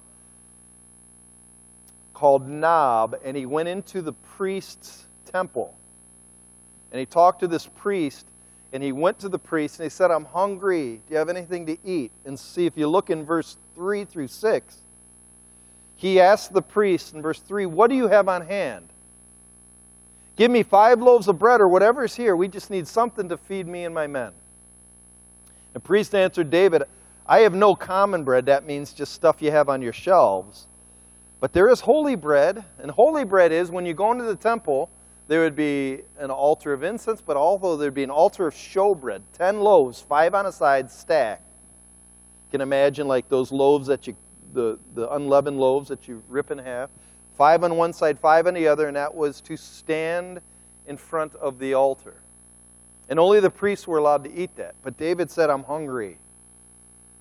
called 2.15 2.47
Nob, 2.47 3.19
and 3.23 3.37
he 3.37 3.45
went 3.45 3.69
into 3.69 4.01
the 4.01 4.13
priest's 4.13 5.05
temple. 5.31 5.75
And 6.91 6.99
he 6.99 7.05
talked 7.05 7.41
to 7.41 7.47
this 7.47 7.67
priest, 7.67 8.25
and 8.73 8.81
he 8.81 8.91
went 8.91 9.19
to 9.19 9.29
the 9.29 9.37
priest 9.37 9.79
and 9.79 9.85
he 9.85 9.89
said, 9.89 10.09
I'm 10.09 10.25
hungry. 10.25 11.01
Do 11.05 11.13
you 11.13 11.17
have 11.17 11.29
anything 11.29 11.65
to 11.67 11.77
eat? 11.85 12.11
And 12.25 12.39
see 12.39 12.65
if 12.65 12.75
you 12.75 12.87
look 12.87 13.09
in 13.09 13.23
verse 13.23 13.57
3 13.75 14.05
through 14.05 14.29
6, 14.29 14.77
he 15.97 16.19
asked 16.19 16.53
the 16.53 16.61
priest 16.61 17.13
in 17.13 17.21
verse 17.21 17.39
3, 17.39 17.67
What 17.67 17.89
do 17.89 17.95
you 17.95 18.07
have 18.07 18.27
on 18.27 18.45
hand? 18.45 18.87
Give 20.35 20.51
me 20.51 20.63
five 20.63 21.01
loaves 21.01 21.27
of 21.27 21.39
bread 21.39 21.61
or 21.61 21.67
whatever 21.67 22.03
is 22.03 22.15
here. 22.15 22.35
We 22.35 22.47
just 22.47 22.69
need 22.69 22.87
something 22.87 23.29
to 23.29 23.37
feed 23.37 23.67
me 23.67 23.85
and 23.85 23.95
my 23.95 24.07
men. 24.07 24.31
The 25.73 25.79
priest 25.79 26.13
answered 26.15 26.49
David, 26.49 26.83
I 27.25 27.39
have 27.39 27.53
no 27.53 27.75
common 27.75 28.23
bread. 28.23 28.45
That 28.47 28.65
means 28.65 28.93
just 28.93 29.13
stuff 29.13 29.41
you 29.41 29.51
have 29.51 29.69
on 29.69 29.81
your 29.81 29.93
shelves. 29.93 30.67
But 31.39 31.53
there 31.53 31.69
is 31.69 31.81
holy 31.81 32.15
bread. 32.15 32.63
And 32.79 32.91
holy 32.91 33.23
bread 33.23 33.51
is 33.51 33.71
when 33.71 33.85
you 33.85 33.93
go 33.93 34.11
into 34.11 34.23
the 34.23 34.35
temple, 34.35 34.89
there 35.27 35.41
would 35.41 35.55
be 35.55 36.01
an 36.19 36.29
altar 36.29 36.73
of 36.73 36.83
incense, 36.83 37.21
but 37.21 37.35
also 37.35 37.77
there'd 37.77 37.93
be 37.93 38.03
an 38.03 38.11
altar 38.11 38.47
of 38.47 38.53
showbread. 38.53 39.21
Ten 39.33 39.59
loaves, 39.59 40.01
five 40.01 40.35
on 40.35 40.45
a 40.45 40.51
side, 40.51 40.91
stacked. 40.91 41.41
You 42.47 42.51
can 42.51 42.61
imagine 42.61 43.07
like 43.07 43.27
those 43.27 43.51
loaves 43.51 43.87
that 43.87 44.07
you, 44.07 44.15
the, 44.53 44.77
the 44.93 45.11
unleavened 45.13 45.59
loaves 45.59 45.89
that 45.89 46.07
you 46.07 46.23
rip 46.29 46.51
in 46.51 46.59
half. 46.59 46.89
Five 47.37 47.63
on 47.63 47.75
one 47.75 47.91
side, 47.91 48.19
five 48.19 48.47
on 48.47 48.53
the 48.53 48.67
other, 48.67 48.87
and 48.87 48.95
that 48.95 49.13
was 49.13 49.41
to 49.41 49.57
stand 49.57 50.39
in 50.87 50.95
front 50.95 51.35
of 51.35 51.59
the 51.59 51.73
altar. 51.73 52.15
And 53.09 53.19
only 53.19 53.39
the 53.39 53.49
priests 53.49 53.87
were 53.87 53.97
allowed 53.97 54.23
to 54.23 54.33
eat 54.33 54.55
that. 54.55 54.75
But 54.83 54.97
David 54.97 55.29
said, 55.29 55.49
I'm 55.49 55.63
hungry. 55.63 56.17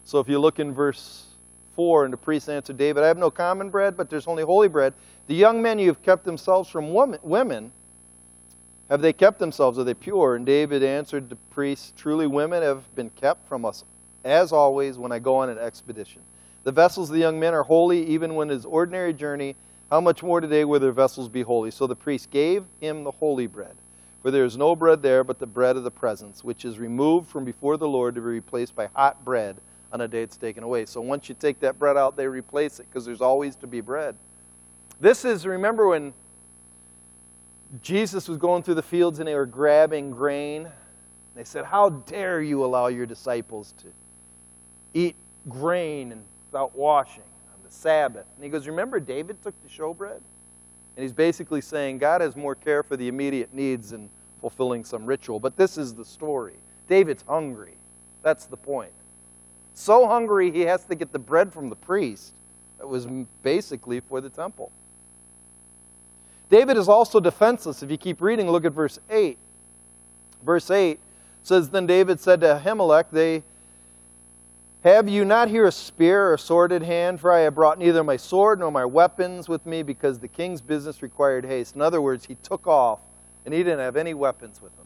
So 0.04 0.21
if 0.21 0.28
you 0.28 0.38
look 0.38 0.59
in 0.59 0.73
verse 0.73 1.26
4, 1.75 2.04
and 2.04 2.12
the 2.12 2.19
priest 2.19 2.49
answered 2.49 2.76
David, 2.76 3.02
I 3.02 3.09
have 3.09 3.19
no 3.19 3.31
common 3.31 3.71
bread, 3.71 3.97
but 3.97 4.11
there's 4.11 4.26
only 4.26 4.43
holy 4.43 4.69
bread. 4.69 4.95
The 5.26 5.35
young 5.35 5.62
men 5.62 5.78
you 5.78 5.88
have 5.88 6.02
kept 6.02 6.25
themselves 6.25 6.69
from 6.69 6.93
women, 6.93 7.73
have 8.90 9.00
they 9.00 9.12
kept 9.12 9.38
themselves? 9.38 9.78
Are 9.78 9.85
they 9.85 9.95
pure? 9.95 10.37
And 10.37 10.45
David 10.45 10.83
answered 10.83 11.31
the 11.31 11.37
priest, 11.50 11.97
Truly 11.97 12.26
women 12.26 12.62
have 12.62 12.95
been 12.95 13.11
kept 13.11 13.49
from 13.49 13.64
us, 13.64 13.85
as 14.25 14.52
always, 14.52 14.99
when 14.99 15.11
I 15.11 15.19
go 15.19 15.37
on 15.37 15.49
an 15.49 15.59
expedition. 15.59 16.23
The 16.64 16.73
vessels 16.73 17.11
of 17.11 17.14
the 17.14 17.21
young 17.21 17.40
men 17.40 17.54
are 17.54 17.62
holy, 17.62 18.04
even 18.07 18.35
when 18.35 18.50
it 18.50 18.54
is 18.54 18.64
ordinary 18.64 19.12
journey. 19.12 19.57
How 19.90 20.00
much 20.00 20.23
more 20.23 20.40
today 20.40 20.64
will 20.64 20.81
their 20.81 20.93
vessels 20.93 21.28
be 21.28 21.43
holy? 21.43 21.71
So 21.71 21.87
the 21.87 21.97
priest 21.97 22.31
gave 22.31 22.64
him 22.81 23.04
the 23.04 23.11
holy 23.11 23.47
bread. 23.47 23.75
For 24.23 24.31
there 24.31 24.45
is 24.45 24.57
no 24.57 24.75
bread 24.75 25.02
there 25.02 25.25
but 25.25 25.38
the 25.38 25.47
bread 25.47 25.76
of 25.76 25.85
the 25.85 25.90
presence, 25.90 26.43
which 26.43 26.64
is 26.64 26.78
removed 26.78 27.28
from 27.28 27.45
before 27.45 27.76
the 27.76 27.88
Lord 27.88 28.14
to 28.14 28.21
be 28.23 28.28
replaced 28.28 28.75
by 28.75 28.88
hot 28.95 29.25
bread 29.25 29.57
on 29.94 30.00
a 30.00 30.08
day 30.08 30.22
it's 30.22 30.36
taken 30.36 30.64
away. 30.64 30.84
So 30.84 31.00
once 31.00 31.28
you 31.28 31.36
take 31.38 31.60
that 31.60 31.78
bread 31.78 31.96
out, 31.96 32.16
they 32.16 32.26
replace 32.26 32.80
it 32.80 32.86
because 32.90 33.06
there's 33.06 33.20
always 33.20 33.54
to 33.56 33.68
be 33.68 33.80
bread. 33.80 34.16
This 35.00 35.24
is, 35.24 35.46
remember 35.46 35.86
when 35.86 36.12
Jesus 37.80 38.28
was 38.28 38.36
going 38.36 38.64
through 38.64 38.74
the 38.74 38.82
fields 38.82 39.20
and 39.20 39.28
they 39.28 39.36
were 39.36 39.46
grabbing 39.46 40.10
grain? 40.10 40.68
They 41.36 41.44
said, 41.44 41.64
How 41.64 41.90
dare 41.90 42.42
you 42.42 42.64
allow 42.64 42.88
your 42.88 43.06
disciples 43.06 43.72
to 43.78 43.86
eat 44.94 45.14
grain 45.48 46.22
without 46.50 46.76
washing 46.76 47.22
on 47.52 47.60
the 47.64 47.70
Sabbath? 47.70 48.26
And 48.34 48.44
he 48.44 48.50
goes, 48.50 48.66
Remember, 48.66 48.98
David 48.98 49.40
took 49.42 49.54
the 49.62 49.68
showbread? 49.68 50.20
And 50.96 51.02
he's 51.02 51.12
basically 51.12 51.60
saying 51.60 51.98
God 51.98 52.20
has 52.20 52.34
more 52.34 52.56
care 52.56 52.82
for 52.82 52.96
the 52.96 53.06
immediate 53.06 53.54
needs 53.54 53.90
than 53.90 54.10
fulfilling 54.40 54.84
some 54.84 55.06
ritual. 55.06 55.38
But 55.38 55.56
this 55.56 55.78
is 55.78 55.94
the 55.94 56.04
story. 56.04 56.54
David's 56.88 57.24
hungry. 57.28 57.74
That's 58.22 58.46
the 58.46 58.56
point. 58.56 58.92
So 59.75 60.07
hungry, 60.07 60.50
he 60.50 60.62
has 60.62 60.85
to 60.85 60.95
get 60.95 61.12
the 61.12 61.19
bread 61.19 61.52
from 61.52 61.69
the 61.69 61.76
priest 61.76 62.33
that 62.78 62.87
was 62.87 63.07
basically 63.43 64.00
for 64.00 64.21
the 64.21 64.31
temple. 64.31 64.71
David 66.49 66.76
is 66.76 66.88
also 66.88 67.19
defenseless. 67.21 67.83
If 67.83 67.90
you 67.90 67.99
keep 67.99 68.21
reading, 68.21 68.49
look 68.49 68.64
at 68.64 68.73
verse 68.73 68.99
8. 69.11 69.37
Verse 70.45 70.71
8 70.71 71.00
says, 71.43 71.71
Then 71.71 71.87
David 71.87 72.21
said 72.21 72.40
to 72.43 72.61
Ahimelech, 72.62 73.07
They 73.11 73.43
have 74.85 75.09
you 75.09 75.25
not 75.25 75.49
here 75.49 75.66
a 75.66 75.73
spear 75.73 76.26
or 76.26 76.35
a 76.35 76.38
sword 76.38 76.71
at 76.71 76.83
hand? 76.83 77.19
For 77.19 77.33
I 77.33 77.40
have 77.40 77.54
brought 77.54 77.78
neither 77.78 78.04
my 78.04 78.19
sword 78.19 78.61
nor 78.61 78.71
my 78.71 78.85
weapons 78.85 79.49
with 79.49 79.64
me, 79.64 79.83
because 79.83 80.19
the 80.19 80.28
king's 80.28 80.61
business 80.61 81.02
required 81.02 81.47
haste. 81.47 81.75
In 81.75 81.81
other 81.81 82.02
words, 82.02 82.26
he 82.26 82.37
took 82.43 82.66
off, 82.66 83.00
and 83.45 83.54
he 83.54 83.62
didn't 83.62 83.81
have 83.81 83.97
any 83.97 84.12
weapons 84.12 84.61
with 84.61 84.73
him. 84.73 84.85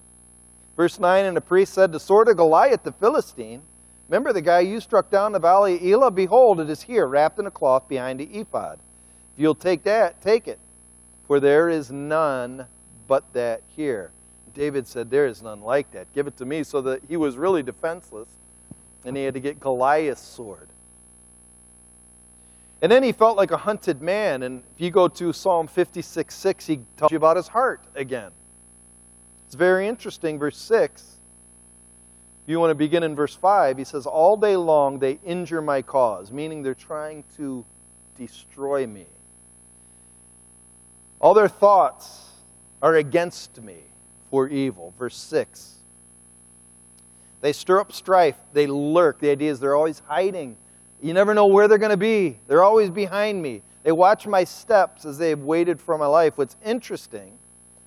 Verse 0.76 1.00
9 1.00 1.24
And 1.24 1.36
the 1.36 1.40
priest 1.40 1.74
said, 1.74 1.90
The 1.90 1.98
sword 1.98 2.28
of 2.28 2.36
Goliath 2.36 2.84
the 2.84 2.92
Philistine 2.92 3.62
Remember 4.08 4.32
the 4.32 4.40
guy 4.40 4.60
you 4.60 4.80
struck 4.80 5.10
down 5.10 5.26
in 5.28 5.32
the 5.32 5.38
valley 5.38 5.76
of 5.76 5.84
Elah? 5.84 6.10
Behold, 6.10 6.60
it 6.60 6.70
is 6.70 6.82
here, 6.82 7.06
wrapped 7.06 7.38
in 7.38 7.46
a 7.46 7.50
cloth 7.50 7.88
behind 7.88 8.20
the 8.20 8.24
ephod. 8.24 8.78
If 9.34 9.42
you'll 9.42 9.54
take 9.54 9.82
that, 9.84 10.22
take 10.22 10.48
it. 10.48 10.58
For 11.26 11.40
there 11.40 11.68
is 11.68 11.90
none 11.90 12.66
but 13.06 13.24
that 13.34 13.62
here. 13.76 14.10
David 14.54 14.88
said, 14.88 15.10
There 15.10 15.26
is 15.26 15.42
none 15.42 15.60
like 15.60 15.90
that. 15.92 16.12
Give 16.14 16.26
it 16.26 16.36
to 16.38 16.46
me. 16.46 16.62
So 16.64 16.80
that 16.82 17.02
he 17.06 17.18
was 17.18 17.36
really 17.36 17.62
defenseless, 17.62 18.28
and 19.04 19.14
he 19.16 19.24
had 19.24 19.34
to 19.34 19.40
get 19.40 19.60
Goliath's 19.60 20.22
sword. 20.22 20.68
And 22.80 22.90
then 22.90 23.02
he 23.02 23.12
felt 23.12 23.36
like 23.36 23.50
a 23.50 23.56
hunted 23.58 24.00
man. 24.00 24.42
And 24.42 24.62
if 24.74 24.80
you 24.80 24.90
go 24.90 25.06
to 25.06 25.32
Psalm 25.34 25.66
56 25.66 26.34
6, 26.34 26.66
he 26.66 26.80
tells 26.96 27.12
you 27.12 27.18
about 27.18 27.36
his 27.36 27.48
heart 27.48 27.82
again. 27.94 28.30
It's 29.46 29.54
very 29.54 29.86
interesting. 29.86 30.38
Verse 30.38 30.56
6 30.56 31.17
you 32.48 32.58
want 32.58 32.70
to 32.70 32.74
begin 32.74 33.02
in 33.02 33.14
verse 33.14 33.34
5, 33.34 33.76
he 33.76 33.84
says, 33.84 34.06
All 34.06 34.36
day 34.36 34.56
long 34.56 34.98
they 34.98 35.18
injure 35.24 35.60
my 35.60 35.82
cause, 35.82 36.32
meaning 36.32 36.62
they're 36.62 36.74
trying 36.74 37.24
to 37.36 37.64
destroy 38.16 38.86
me. 38.86 39.06
All 41.20 41.34
their 41.34 41.48
thoughts 41.48 42.30
are 42.80 42.94
against 42.94 43.60
me 43.60 43.82
for 44.30 44.48
evil. 44.48 44.94
Verse 44.98 45.16
6. 45.16 45.74
They 47.42 47.52
stir 47.52 47.80
up 47.80 47.92
strife, 47.92 48.36
they 48.54 48.66
lurk. 48.66 49.20
The 49.20 49.28
idea 49.28 49.50
is 49.50 49.60
they're 49.60 49.76
always 49.76 50.00
hiding. 50.06 50.56
You 51.02 51.12
never 51.12 51.34
know 51.34 51.46
where 51.46 51.68
they're 51.68 51.76
going 51.76 51.90
to 51.90 51.98
be. 51.98 52.38
They're 52.46 52.64
always 52.64 52.88
behind 52.88 53.42
me. 53.42 53.62
They 53.82 53.92
watch 53.92 54.26
my 54.26 54.44
steps 54.44 55.04
as 55.04 55.18
they've 55.18 55.38
waited 55.38 55.82
for 55.82 55.98
my 55.98 56.06
life. 56.06 56.38
What's 56.38 56.56
interesting, 56.64 57.38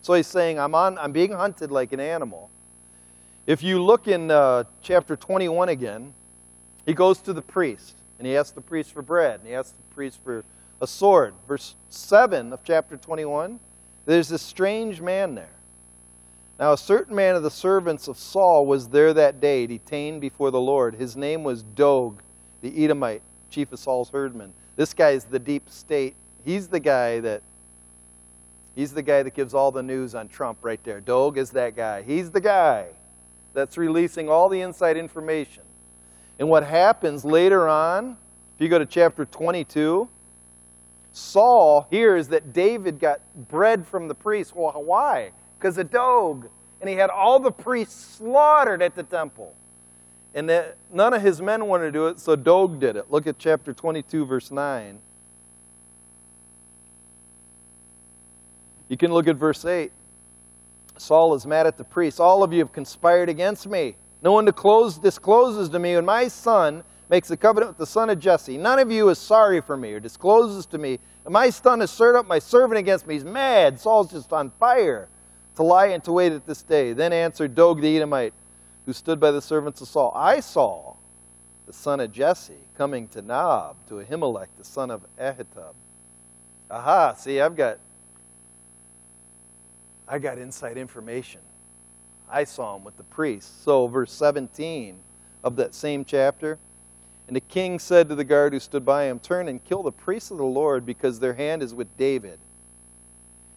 so 0.01 0.13
he's 0.13 0.27
saying, 0.27 0.59
I'm, 0.59 0.75
on, 0.75 0.99
I'm 0.99 1.11
being 1.11 1.31
hunted 1.31 1.71
like 1.71 1.93
an 1.93 1.99
animal. 1.99 2.50
If 3.48 3.63
you 3.63 3.83
look 3.83 4.07
in 4.07 4.29
uh, 4.29 4.65
chapter 4.81 5.15
21 5.15 5.69
again, 5.69 6.13
he 6.86 6.93
goes 6.93 7.19
to 7.21 7.33
the 7.33 7.41
priest 7.41 7.95
and 8.19 8.27
he 8.27 8.38
asks 8.38 8.51
the 8.51 8.62
priest 8.62 8.93
for 8.93 9.01
bread 9.01 9.39
and 9.39 9.50
he 9.50 9.55
asks 9.55 9.71
the 9.71 9.95
priest 9.95 10.19
for 10.24 10.43
a 10.79 10.86
sword. 10.86 11.33
Verse 11.48 11.75
7 11.89 12.53
of 12.53 12.63
chapter 12.63 12.98
21, 12.98 13.60
there's 14.05 14.29
this 14.29 14.43
strange 14.43 15.01
man 15.01 15.33
there. 15.33 15.50
Now, 16.60 16.74
a 16.74 16.77
certain 16.77 17.15
man 17.15 17.36
of 17.36 17.41
the 17.41 17.50
servants 17.50 18.07
of 18.07 18.17
Saul 18.17 18.67
was 18.67 18.89
there 18.89 19.12
that 19.15 19.41
day, 19.41 19.65
detained 19.65 20.21
before 20.21 20.51
the 20.51 20.62
Lord. 20.62 20.93
His 20.93 21.17
name 21.17 21.43
was 21.43 21.63
Doeg, 21.63 22.21
the 22.62 22.83
Edomite, 22.83 23.24
chief 23.50 23.71
of 23.71 23.79
Saul's 23.79 24.12
herdmen. 24.12 24.53
This 24.75 24.93
guy 24.93 25.12
is 25.12 25.24
the 25.24 25.39
deep 25.39 25.67
state. 25.67 26.15
He's 26.45 26.67
the 26.67 26.79
guy 26.79 27.19
that 27.21 27.41
he's 28.75 28.93
the 28.93 29.01
guy 29.01 29.24
that 29.24 29.33
gives 29.33 29.55
all 29.55 29.71
the 29.71 29.81
news 29.81 30.13
on 30.13 30.27
Trump 30.27 30.60
right 30.62 30.83
there. 30.83 31.01
Doeg 31.01 31.39
is 31.39 31.50
that 31.51 31.75
guy. 31.75 32.03
He's 32.03 32.29
the 32.29 32.41
guy 32.41 32.89
that's 33.53 33.77
releasing 33.77 34.29
all 34.29 34.50
the 34.50 34.62
inside 34.62 34.98
information. 34.98 35.63
And 36.39 36.50
what 36.50 36.63
happens 36.63 37.24
later 37.24 37.67
on, 37.67 38.17
if 38.55 38.62
you 38.62 38.70
go 38.70 38.79
to 38.79 38.86
chapter 38.86 39.25
22, 39.25 40.10
Saul 41.13 41.88
hears 41.89 42.29
that 42.29 42.53
David 42.53 43.00
got 43.00 43.22
bread 43.50 43.86
from 43.86 44.08
the 44.08 44.15
priest. 44.15 44.55
Well, 44.55 44.72
why? 44.84 45.31
Because 45.60 45.77
of 45.77 45.91
Doeg. 45.91 46.50
And 46.79 46.89
he 46.89 46.96
had 46.96 47.10
all 47.10 47.39
the 47.39 47.51
priests 47.51 48.17
slaughtered 48.17 48.81
at 48.81 48.96
the 48.96 49.03
temple. 49.03 49.53
And 50.34 50.50
that 50.50 50.77
none 50.91 51.13
of 51.13 51.22
his 51.22 51.41
men 51.41 51.65
wanted 51.65 51.86
to 51.86 51.91
do 51.91 52.08
it, 52.08 52.20
so 52.20 52.36
Doeg 52.36 52.79
did 52.79 52.96
it. 52.96 53.12
Look 53.12 53.27
at 53.27 53.38
chapter 53.38 53.74
22, 53.74 54.25
verse 54.25 54.50
9. 54.50 54.98
You 58.88 58.98
can 58.98 59.13
look 59.13 59.27
at 59.27 59.36
verse 59.36 59.63
8. 59.63 59.91
Saul 61.01 61.34
is 61.34 61.46
mad 61.46 61.67
at 61.67 61.77
the 61.77 61.84
priests. 61.84 62.20
All 62.20 62.43
of 62.43 62.53
you 62.53 62.60
have 62.60 62.72
conspired 62.72 63.27
against 63.27 63.67
me. 63.67 63.96
No 64.22 64.31
one 64.34 64.46
discloses 64.46 65.70
to 65.70 65.79
me 65.79 65.96
when 65.96 66.05
my 66.05 66.27
son 66.27 66.84
makes 67.10 67.31
a 67.31 67.38
covenant 67.38 67.72
with 67.72 67.77
the 67.77 67.86
son 67.86 68.10
of 68.10 68.20
Jesse. 68.20 68.58
None 68.58 68.79
of 68.79 68.91
you 68.91 69.10
is 69.10 69.17
sorry 69.17 69.62
for 69.62 69.75
me 69.75 69.93
or 69.93 70.00
discloses 70.00 70.65
to 70.67 70.77
me. 70.77 71.00
And 71.25 71.34
my 71.34 71.50
son 71.50 71.79
has 71.79 71.91
stirred 71.91 72.15
up 72.15 72.27
my 72.27 72.39
servant 72.39 72.79
against 72.79 73.08
me. 73.08 73.15
He's 73.15 73.25
mad. 73.25 73.79
Saul's 73.79 74.12
just 74.12 74.31
on 74.31 74.51
fire 74.60 75.10
to 75.55 75.63
lie 75.63 75.88
and 75.88 76.03
to 76.03 76.12
wait 76.12 76.31
at 76.31 76.46
this 76.46 76.62
day. 76.62 76.93
Then 76.93 77.12
answered 77.13 77.55
Doeg 77.55 77.81
the 77.81 77.96
Edomite, 77.98 78.34
who 78.86 78.93
stood 78.93 79.20
by 79.20 79.31
the 79.31 79.41
servants 79.41 79.81
of 79.81 79.88
Saul. 79.88 80.13
I 80.15 80.39
saw 80.39 80.96
the 81.65 81.74
son 81.74 82.00
of 82.00 82.12
Jesse 82.12 82.53
coming 82.77 83.08
to 83.10 83.22
Nob, 83.22 83.75
to 83.89 83.96
Ahimelech, 83.96 84.48
the 84.58 84.63
son 84.63 84.91
of 84.91 85.01
Ahitub. 85.20 85.74
Aha, 86.70 87.13
see, 87.13 87.41
I've 87.41 87.55
got 87.55 87.79
I 90.11 90.19
got 90.19 90.37
inside 90.37 90.77
information. 90.77 91.39
I 92.29 92.43
saw 92.43 92.75
him 92.75 92.83
with 92.83 92.97
the 92.97 93.03
priests. 93.03 93.63
So, 93.63 93.87
verse 93.87 94.11
17 94.11 94.99
of 95.41 95.55
that 95.55 95.73
same 95.73 96.03
chapter. 96.03 96.59
And 97.27 97.35
the 97.35 97.41
king 97.41 97.79
said 97.79 98.09
to 98.09 98.15
the 98.15 98.25
guard 98.25 98.51
who 98.51 98.59
stood 98.59 98.83
by 98.83 99.05
him, 99.05 99.19
Turn 99.19 99.47
and 99.47 99.63
kill 99.63 99.83
the 99.83 99.91
priests 99.91 100.29
of 100.29 100.37
the 100.37 100.43
Lord, 100.43 100.85
because 100.85 101.17
their 101.17 101.33
hand 101.33 101.63
is 101.63 101.73
with 101.73 101.87
David. 101.95 102.39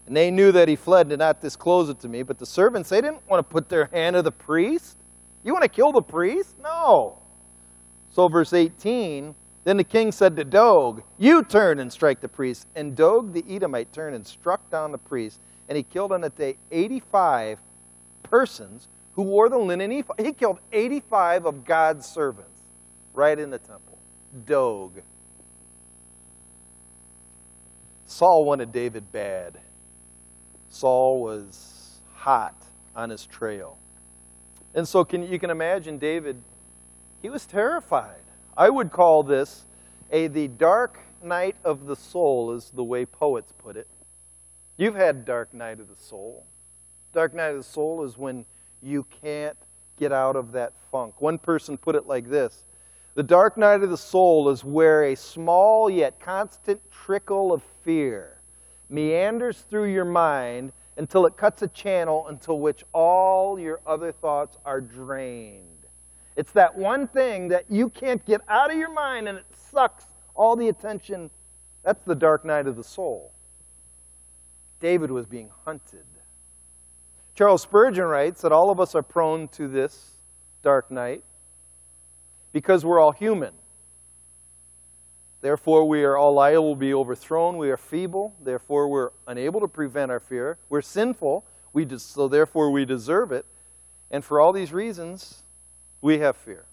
And 0.06 0.16
they 0.16 0.30
knew 0.30 0.52
that 0.52 0.68
he 0.68 0.76
fled 0.76 1.02
and 1.02 1.10
did 1.10 1.18
not 1.18 1.40
disclose 1.40 1.88
it 1.88 1.98
to 2.00 2.08
me. 2.08 2.22
But 2.22 2.38
the 2.38 2.46
servants, 2.46 2.88
they 2.88 3.00
didn't 3.00 3.28
want 3.28 3.44
to 3.44 3.52
put 3.52 3.68
their 3.68 3.86
hand 3.86 4.14
to 4.14 4.22
the 4.22 4.30
priest. 4.30 4.96
You 5.42 5.52
want 5.52 5.64
to 5.64 5.68
kill 5.68 5.90
the 5.90 6.02
priest? 6.02 6.54
No. 6.62 7.18
So, 8.10 8.28
verse 8.28 8.52
18 8.52 9.34
Then 9.64 9.78
the 9.78 9.84
king 9.84 10.12
said 10.12 10.36
to 10.36 10.44
Doeg, 10.44 11.02
You 11.18 11.42
turn 11.42 11.78
and 11.80 11.90
strike 11.90 12.20
the 12.20 12.28
priest. 12.28 12.66
And 12.76 12.94
Doeg 12.94 13.32
the 13.32 13.44
Edomite 13.48 13.92
turned 13.92 14.14
and 14.14 14.26
struck 14.26 14.70
down 14.70 14.92
the 14.92 14.98
priest, 14.98 15.40
and 15.68 15.76
he 15.76 15.82
killed 15.82 16.12
on 16.12 16.20
that 16.20 16.36
day 16.36 16.58
85 16.70 17.58
persons 18.22 18.88
who 19.14 19.22
wore 19.22 19.48
the 19.48 19.58
linen 19.58 19.90
ephod. 19.90 20.20
He 20.20 20.32
killed 20.32 20.58
85 20.72 21.46
of 21.46 21.64
God's 21.64 22.06
servants 22.06 22.60
right 23.14 23.38
in 23.38 23.50
the 23.50 23.58
temple. 23.58 23.98
Doeg. 24.46 25.02
Saul 28.06 28.44
wanted 28.44 28.70
David 28.70 29.10
bad. 29.12 29.58
Saul 30.68 31.22
was 31.22 32.00
hot 32.12 32.54
on 32.94 33.10
his 33.10 33.24
trail. 33.24 33.78
And 34.74 34.86
so 34.86 35.04
can, 35.04 35.22
you 35.22 35.38
can 35.38 35.50
imagine 35.50 35.98
David, 35.98 36.36
he 37.22 37.30
was 37.30 37.46
terrified. 37.46 38.23
I 38.56 38.70
would 38.70 38.92
call 38.92 39.24
this 39.24 39.66
a 40.12 40.28
the 40.28 40.48
dark 40.48 41.00
night 41.22 41.56
of 41.64 41.86
the 41.86 41.96
soul, 41.96 42.52
is 42.52 42.70
the 42.74 42.84
way 42.84 43.04
poets 43.04 43.52
put 43.58 43.76
it. 43.76 43.88
You've 44.76 44.94
had 44.94 45.24
dark 45.24 45.52
night 45.52 45.80
of 45.80 45.88
the 45.88 45.96
soul. 45.96 46.46
Dark 47.12 47.34
night 47.34 47.50
of 47.50 47.56
the 47.56 47.62
soul 47.62 48.04
is 48.04 48.16
when 48.16 48.44
you 48.80 49.06
can't 49.22 49.56
get 49.98 50.12
out 50.12 50.36
of 50.36 50.52
that 50.52 50.72
funk. 50.92 51.20
One 51.20 51.38
person 51.38 51.76
put 51.76 51.96
it 51.96 52.06
like 52.06 52.28
this 52.28 52.64
The 53.14 53.22
dark 53.22 53.56
night 53.56 53.82
of 53.82 53.90
the 53.90 53.96
soul 53.96 54.48
is 54.48 54.64
where 54.64 55.04
a 55.04 55.16
small 55.16 55.90
yet 55.90 56.20
constant 56.20 56.80
trickle 56.92 57.52
of 57.52 57.62
fear 57.82 58.38
meanders 58.88 59.64
through 59.68 59.92
your 59.92 60.04
mind 60.04 60.72
until 60.96 61.26
it 61.26 61.36
cuts 61.36 61.62
a 61.62 61.68
channel 61.68 62.28
until 62.28 62.60
which 62.60 62.84
all 62.92 63.58
your 63.58 63.80
other 63.86 64.12
thoughts 64.12 64.58
are 64.64 64.80
drained. 64.80 65.73
It's 66.36 66.52
that 66.52 66.76
one 66.76 67.06
thing 67.06 67.48
that 67.48 67.64
you 67.70 67.88
can't 67.88 68.24
get 68.24 68.40
out 68.48 68.70
of 68.70 68.76
your 68.76 68.92
mind 68.92 69.28
and 69.28 69.38
it 69.38 69.46
sucks 69.54 70.06
all 70.34 70.56
the 70.56 70.68
attention. 70.68 71.30
That's 71.84 72.02
the 72.04 72.14
dark 72.14 72.44
night 72.44 72.66
of 72.66 72.76
the 72.76 72.84
soul. 72.84 73.32
David 74.80 75.10
was 75.10 75.26
being 75.26 75.50
hunted. 75.64 76.04
Charles 77.34 77.62
Spurgeon 77.62 78.04
writes 78.04 78.42
that 78.42 78.52
all 78.52 78.70
of 78.70 78.80
us 78.80 78.94
are 78.94 79.02
prone 79.02 79.48
to 79.48 79.68
this 79.68 80.10
dark 80.62 80.90
night 80.90 81.22
because 82.52 82.84
we're 82.84 83.00
all 83.00 83.12
human. 83.12 83.52
Therefore, 85.40 85.86
we 85.86 86.04
are 86.04 86.16
all 86.16 86.32
liable 86.32 86.74
to 86.74 86.78
be 86.78 86.94
overthrown. 86.94 87.58
We 87.58 87.70
are 87.70 87.76
feeble. 87.76 88.34
Therefore, 88.42 88.88
we're 88.88 89.10
unable 89.26 89.60
to 89.60 89.68
prevent 89.68 90.10
our 90.10 90.20
fear. 90.20 90.56
We're 90.70 90.80
sinful. 90.80 91.44
We 91.74 91.86
so, 91.98 92.28
therefore, 92.28 92.70
we 92.70 92.86
deserve 92.86 93.30
it. 93.30 93.44
And 94.10 94.24
for 94.24 94.40
all 94.40 94.52
these 94.52 94.72
reasons, 94.72 95.43
we 96.04 96.18
have 96.18 96.36
fear. 96.36 96.66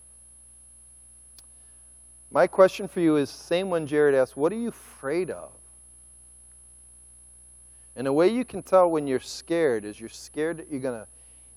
My 2.31 2.47
question 2.47 2.89
for 2.89 2.99
you 2.99 3.15
is 3.15 3.29
same 3.29 3.69
one 3.69 3.87
Jared 3.87 4.13
asked, 4.13 4.35
what 4.35 4.51
are 4.51 4.57
you 4.57 4.67
afraid 4.67 5.29
of? 5.29 5.51
And 7.95 8.05
the 8.05 8.11
way 8.11 8.27
you 8.27 8.43
can 8.43 8.61
tell 8.61 8.91
when 8.91 9.07
you're 9.07 9.21
scared 9.21 9.85
is 9.85 9.97
you're 10.01 10.09
scared 10.09 10.57
that 10.57 10.69
you're 10.69 10.81
going 10.81 10.99
to 10.99 11.07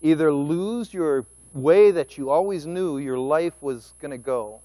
either 0.03 0.33
lose 0.33 0.95
your 0.95 1.27
way 1.53 1.91
that 1.91 2.17
you 2.17 2.31
always 2.31 2.65
knew 2.65 2.99
your 2.99 3.19
life 3.19 3.55
was 3.61 3.95
going 4.01 4.13
to 4.13 4.19
go. 4.19 4.61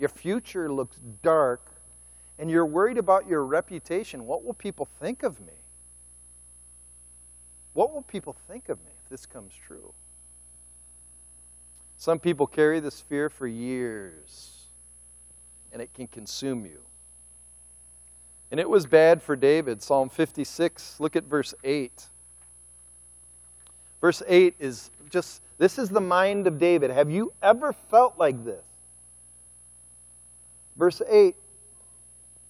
Your 0.00 0.08
future 0.08 0.72
looks 0.72 0.98
dark 1.22 1.70
and 2.36 2.50
you're 2.50 2.66
worried 2.66 2.98
about 2.98 3.28
your 3.28 3.44
reputation. 3.44 4.26
What 4.26 4.44
will 4.44 4.54
people 4.54 4.88
think 4.98 5.22
of 5.22 5.38
me? 5.38 5.52
What 7.74 7.94
will 7.94 8.02
people 8.02 8.34
think 8.48 8.68
of 8.68 8.78
me 8.80 8.90
if 9.04 9.08
this 9.08 9.24
comes 9.24 9.52
true? 9.54 9.92
Some 12.00 12.18
people 12.18 12.46
carry 12.46 12.80
this 12.80 13.02
fear 13.02 13.28
for 13.28 13.46
years, 13.46 14.68
and 15.70 15.82
it 15.82 15.92
can 15.92 16.06
consume 16.06 16.64
you. 16.64 16.78
And 18.50 18.58
it 18.58 18.70
was 18.70 18.86
bad 18.86 19.22
for 19.22 19.36
David. 19.36 19.82
Psalm 19.82 20.08
56, 20.08 20.98
look 20.98 21.14
at 21.14 21.24
verse 21.24 21.52
8. 21.62 22.08
Verse 24.00 24.22
8 24.26 24.54
is 24.58 24.90
just 25.10 25.42
this 25.58 25.78
is 25.78 25.90
the 25.90 26.00
mind 26.00 26.46
of 26.46 26.58
David. 26.58 26.90
Have 26.90 27.10
you 27.10 27.34
ever 27.42 27.74
felt 27.74 28.18
like 28.18 28.46
this? 28.46 28.64
Verse 30.78 31.02
8 31.06 31.36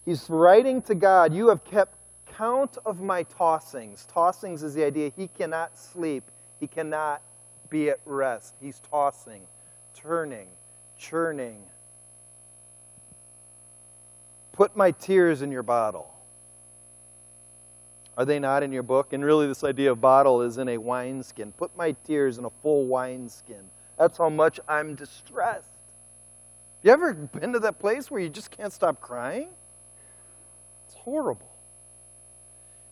He's 0.05 0.31
writing 0.31 0.81
to 0.83 0.95
God, 0.95 1.35
You 1.35 1.49
have 1.49 1.65
kept 1.65 1.97
count 2.37 2.79
of 2.87 3.01
my 3.01 3.25
tossings. 3.25 4.07
Tossings 4.07 4.63
is 4.63 4.75
the 4.75 4.85
idea 4.85 5.11
he 5.17 5.27
cannot 5.27 5.77
sleep, 5.77 6.23
he 6.61 6.69
cannot 6.69 7.21
be 7.71 7.89
at 7.89 8.01
rest. 8.05 8.55
He's 8.61 8.81
tossing, 8.91 9.43
turning, 9.95 10.49
churning. 10.99 11.63
Put 14.53 14.77
my 14.77 14.91
tears 14.91 15.41
in 15.41 15.51
your 15.51 15.63
bottle. 15.63 16.13
Are 18.19 18.25
they 18.27 18.39
not 18.39 18.63
in 18.63 18.73
your 18.73 18.83
book? 18.83 19.13
And 19.13 19.25
really, 19.25 19.47
this 19.47 19.65
idea 19.65 19.93
of 19.93 20.01
bottle 20.01 20.43
is 20.43 20.59
in 20.59 20.69
a 20.69 20.77
wineskin. 20.77 21.53
Put 21.53 21.75
my 21.77 21.93
tears 22.05 22.37
in 22.37 22.45
a 22.45 22.51
full 22.63 22.87
wineskin. 22.87 23.71
That's 23.99 24.19
how 24.19 24.29
much 24.29 24.61
I'm 24.69 24.95
distressed. 24.95 25.65
You 26.83 26.91
ever 26.91 27.15
been 27.15 27.53
to 27.53 27.59
that 27.61 27.79
place 27.79 28.11
where 28.11 28.21
you 28.21 28.29
just 28.29 28.51
can't 28.51 28.73
stop 28.73 29.01
crying? 29.01 29.49
It's 30.87 30.97
horrible. 30.97 31.49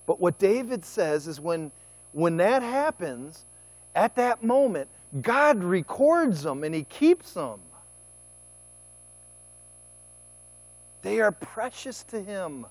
But 0.06 0.20
what 0.20 0.38
David 0.38 0.84
says 0.84 1.26
is 1.26 1.40
when, 1.40 1.72
when 2.12 2.38
that 2.38 2.62
happens, 2.62 3.44
at 3.98 4.14
that 4.14 4.44
moment, 4.44 4.88
God 5.22 5.64
records 5.64 6.44
them 6.44 6.62
and 6.62 6.72
He 6.72 6.84
keeps 6.84 7.32
them. 7.32 7.58
They 11.02 11.20
are 11.20 11.32
precious 11.32 12.04
to 12.04 12.22
Him. 12.22 12.66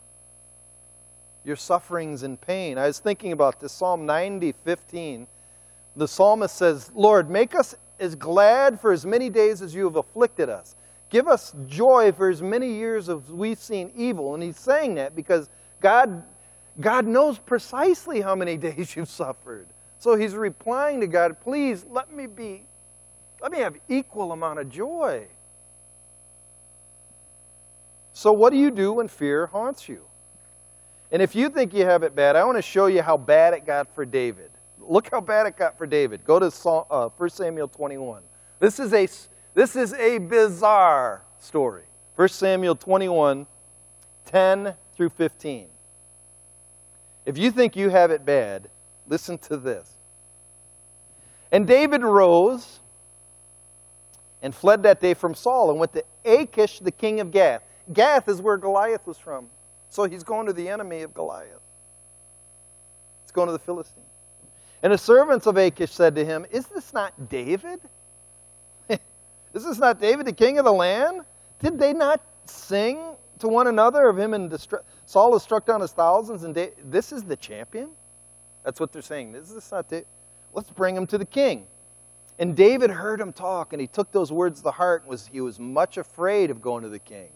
Your 1.43 1.57
sufferings 1.57 2.23
and 2.23 2.39
pain. 2.39 2.77
I 2.77 2.87
was 2.87 2.99
thinking 2.99 3.33
about 3.33 3.59
this 3.59 3.73
Psalm 3.73 4.05
90, 4.05 4.53
15. 4.63 5.27
The 5.97 6.07
psalmist 6.07 6.55
says, 6.55 6.91
Lord, 6.95 7.29
make 7.29 7.55
us 7.55 7.75
as 7.99 8.15
glad 8.15 8.79
for 8.79 8.93
as 8.93 9.05
many 9.05 9.29
days 9.29 9.61
as 9.61 9.75
you 9.75 9.83
have 9.83 9.97
afflicted 9.97 10.49
us. 10.49 10.75
Give 11.09 11.27
us 11.27 11.53
joy 11.67 12.13
for 12.13 12.29
as 12.29 12.41
many 12.41 12.71
years 12.71 13.09
as 13.09 13.29
we've 13.29 13.59
seen 13.59 13.91
evil. 13.95 14.33
And 14.33 14.43
he's 14.43 14.59
saying 14.59 14.95
that 14.95 15.13
because 15.15 15.49
God, 15.81 16.23
God 16.79 17.05
knows 17.05 17.37
precisely 17.37 18.21
how 18.21 18.35
many 18.35 18.55
days 18.67 18.95
you've 18.95 19.09
suffered. 19.09 19.67
So 20.07 20.15
he's 20.15 20.35
replying 20.35 21.01
to 21.01 21.07
God, 21.07 21.41
please 21.41 21.85
let 21.89 22.13
me 22.13 22.27
be, 22.27 22.63
let 23.41 23.51
me 23.51 23.57
have 23.57 23.75
equal 23.89 24.31
amount 24.31 24.57
of 24.57 24.69
joy. 24.69 25.27
So 28.13 28.31
what 28.31 28.51
do 28.51 28.57
you 28.57 28.71
do 28.71 28.93
when 28.93 29.09
fear 29.09 29.47
haunts 29.47 29.89
you? 29.89 30.05
And 31.11 31.21
if 31.21 31.35
you 31.35 31.49
think 31.49 31.73
you 31.73 31.83
have 31.83 32.03
it 32.03 32.15
bad, 32.15 32.37
I 32.37 32.45
want 32.45 32.57
to 32.57 32.61
show 32.61 32.85
you 32.85 33.01
how 33.01 33.17
bad 33.17 33.53
it 33.53 33.65
got 33.65 33.93
for 33.93 34.05
David. 34.05 34.49
Look 34.79 35.09
how 35.11 35.19
bad 35.19 35.45
it 35.45 35.57
got 35.57 35.77
for 35.77 35.85
David. 35.85 36.23
Go 36.23 36.39
to 36.39 36.49
1 36.49 36.85
uh, 36.89 37.27
Samuel 37.27 37.67
21. 37.67 38.21
This 38.61 38.79
is 38.79 38.93
a 38.93 39.09
this 39.55 39.75
is 39.75 39.91
a 39.91 40.19
bizarre 40.19 41.21
story. 41.37 41.83
1 42.15 42.29
Samuel 42.29 42.77
21, 42.77 43.45
10 44.23 44.73
through 44.95 45.09
15. 45.09 45.67
If 47.25 47.37
you 47.37 47.51
think 47.51 47.75
you 47.75 47.89
have 47.89 48.09
it 48.11 48.25
bad, 48.25 48.69
listen 49.09 49.37
to 49.39 49.57
this. 49.57 49.96
And 51.51 51.65
David 51.65 52.03
rose 52.03 52.79
and 54.41 54.53
fled 54.53 54.83
that 54.83 54.99
day 54.99 55.13
from 55.13 55.33
Saul 55.33 55.69
and 55.71 55.79
went 55.79 55.93
to 55.93 56.03
Achish, 56.25 56.79
the 56.79 56.91
king 56.91 57.19
of 57.19 57.31
Gath. 57.31 57.61
Gath 57.93 58.27
is 58.27 58.41
where 58.41 58.57
Goliath 58.57 59.05
was 59.07 59.17
from. 59.17 59.49
So 59.89 60.03
he's 60.03 60.23
going 60.23 60.47
to 60.47 60.53
the 60.53 60.67
enemy 60.67 61.01
of 61.01 61.13
Goliath. 61.13 61.61
He's 63.23 63.31
going 63.31 63.47
to 63.47 63.53
the 63.53 63.59
Philistine. 63.59 64.03
And 64.83 64.93
the 64.93 64.97
servants 64.97 65.47
of 65.47 65.57
Achish 65.57 65.91
said 65.91 66.15
to 66.15 66.25
him, 66.25 66.45
Is 66.51 66.67
this 66.67 66.93
not 66.93 67.29
David? 67.29 67.79
Is 68.89 68.99
this 69.65 69.79
not 69.79 69.99
David, 69.99 70.25
the 70.27 70.33
king 70.33 70.59
of 70.59 70.65
the 70.65 70.73
land? 70.73 71.21
Did 71.59 71.79
they 71.79 71.93
not 71.93 72.21
sing 72.45 73.15
to 73.39 73.47
one 73.47 73.67
another 73.67 74.07
of 74.07 74.19
him 74.19 74.33
in 74.33 74.49
distress? 74.49 74.83
Saul 75.05 75.33
has 75.33 75.41
struck 75.41 75.65
down 75.65 75.81
his 75.81 75.91
thousands, 75.91 76.43
and 76.43 76.53
this 76.83 77.11
is 77.11 77.23
the 77.23 77.35
champion? 77.35 77.89
That's 78.63 78.79
what 78.79 78.91
they're 78.91 79.01
saying. 79.01 79.31
This 79.31 79.49
is 79.49 79.71
not 79.71 79.87
David. 79.87 80.05
Let's 80.57 80.71
bring 80.71 80.97
him 80.97 81.05
to 81.07 81.19
the 81.19 81.25
king. 81.25 81.67
And 82.39 82.55
David 82.55 82.89
heard 82.89 83.21
him 83.21 83.31
talk, 83.31 83.73
and 83.73 83.79
he 83.79 83.85
took 83.85 84.11
those 84.11 84.31
words 84.31 84.59
to 84.63 84.71
heart, 84.71 85.03
and 85.03 85.09
was, 85.11 85.27
he 85.27 85.39
was 85.39 85.59
much 85.59 85.97
afraid 85.97 86.49
of 86.49 86.63
going 86.63 86.81
to 86.81 86.89
the 86.89 86.97
king. 86.97 87.29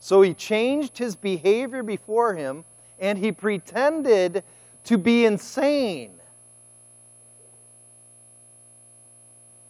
So 0.00 0.20
he 0.20 0.34
changed 0.34 0.98
his 0.98 1.16
behavior 1.16 1.82
before 1.82 2.34
him, 2.34 2.66
and 2.98 3.18
he 3.18 3.32
pretended 3.32 4.44
to 4.84 4.98
be 4.98 5.24
insane. 5.24 6.12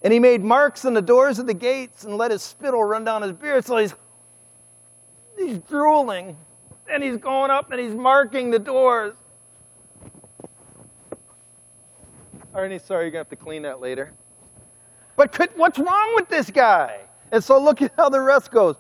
And 0.02 0.12
he 0.12 0.18
made 0.18 0.42
marks 0.42 0.84
on 0.84 0.92
the 0.92 1.02
doors 1.02 1.38
of 1.38 1.46
the 1.46 1.54
gates 1.54 2.02
and 2.02 2.16
let 2.16 2.32
his 2.32 2.42
spittle 2.42 2.82
run 2.82 3.04
down 3.04 3.22
his 3.22 3.30
beard. 3.30 3.64
So 3.64 3.76
he's, 3.76 3.94
he's 5.38 5.58
drooling 5.58 6.36
and 6.92 7.00
he's 7.04 7.18
going 7.18 7.52
up 7.52 7.70
and 7.70 7.80
he's 7.80 7.94
marking 7.94 8.50
the 8.50 8.58
doors. 8.58 9.14
Arnie, 12.54 12.80
sorry, 12.80 13.04
you're 13.04 13.10
going 13.10 13.24
to 13.24 13.30
have 13.30 13.30
to 13.30 13.36
clean 13.36 13.62
that 13.62 13.80
later. 13.80 14.12
But 15.16 15.32
could, 15.32 15.50
what's 15.56 15.78
wrong 15.78 16.14
with 16.14 16.28
this 16.28 16.50
guy? 16.50 17.00
And 17.30 17.42
so 17.42 17.58
look 17.58 17.80
at 17.80 17.92
how 17.96 18.08
the 18.08 18.20
rest 18.20 18.50
goes. 18.50 18.76